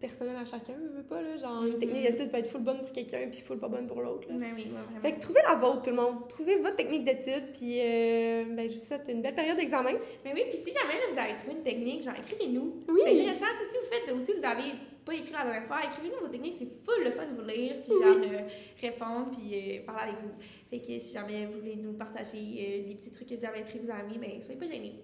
[0.00, 1.36] personnel à chacun, je veux pas, là.
[1.36, 1.78] Genre, une Mhm.
[1.78, 4.34] technique d'étude peut être full bonne pour quelqu'un, puis full pas bonne pour l'autre, là.
[4.38, 5.00] Mais oui, ouais, vraiment.
[5.02, 6.28] Fait que trouvez la vôtre, tout le monde.
[6.28, 9.92] Trouvez votre technique d'étude, puis euh, ben, je vous souhaite une belle période d'examen.
[10.24, 12.82] Mais oui, puis si jamais là, vous avez trouvé une technique, genre écrivez-nous.
[12.88, 13.00] Oui.
[13.04, 13.46] C'est intéressant.
[13.70, 14.72] Si vous faites aussi, vous avez
[15.04, 17.76] pas écrit la dernière fois, écrivez-nous vos techniques, c'est full le fun de vous lire,
[17.82, 18.04] puis Oui.
[18.04, 18.40] genre euh,
[18.80, 20.32] répondre, puis euh, parler avec vous.
[20.70, 23.60] Fait que si jamais vous voulez nous partager euh, des petits trucs que vous avez
[23.60, 25.00] appris, vos amis, ben soyez pas gênés.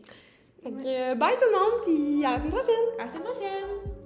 [0.63, 2.85] Fait que euh, bye tout le monde, puis à la semaine prochaine!
[2.99, 4.04] À la semaine prochaine!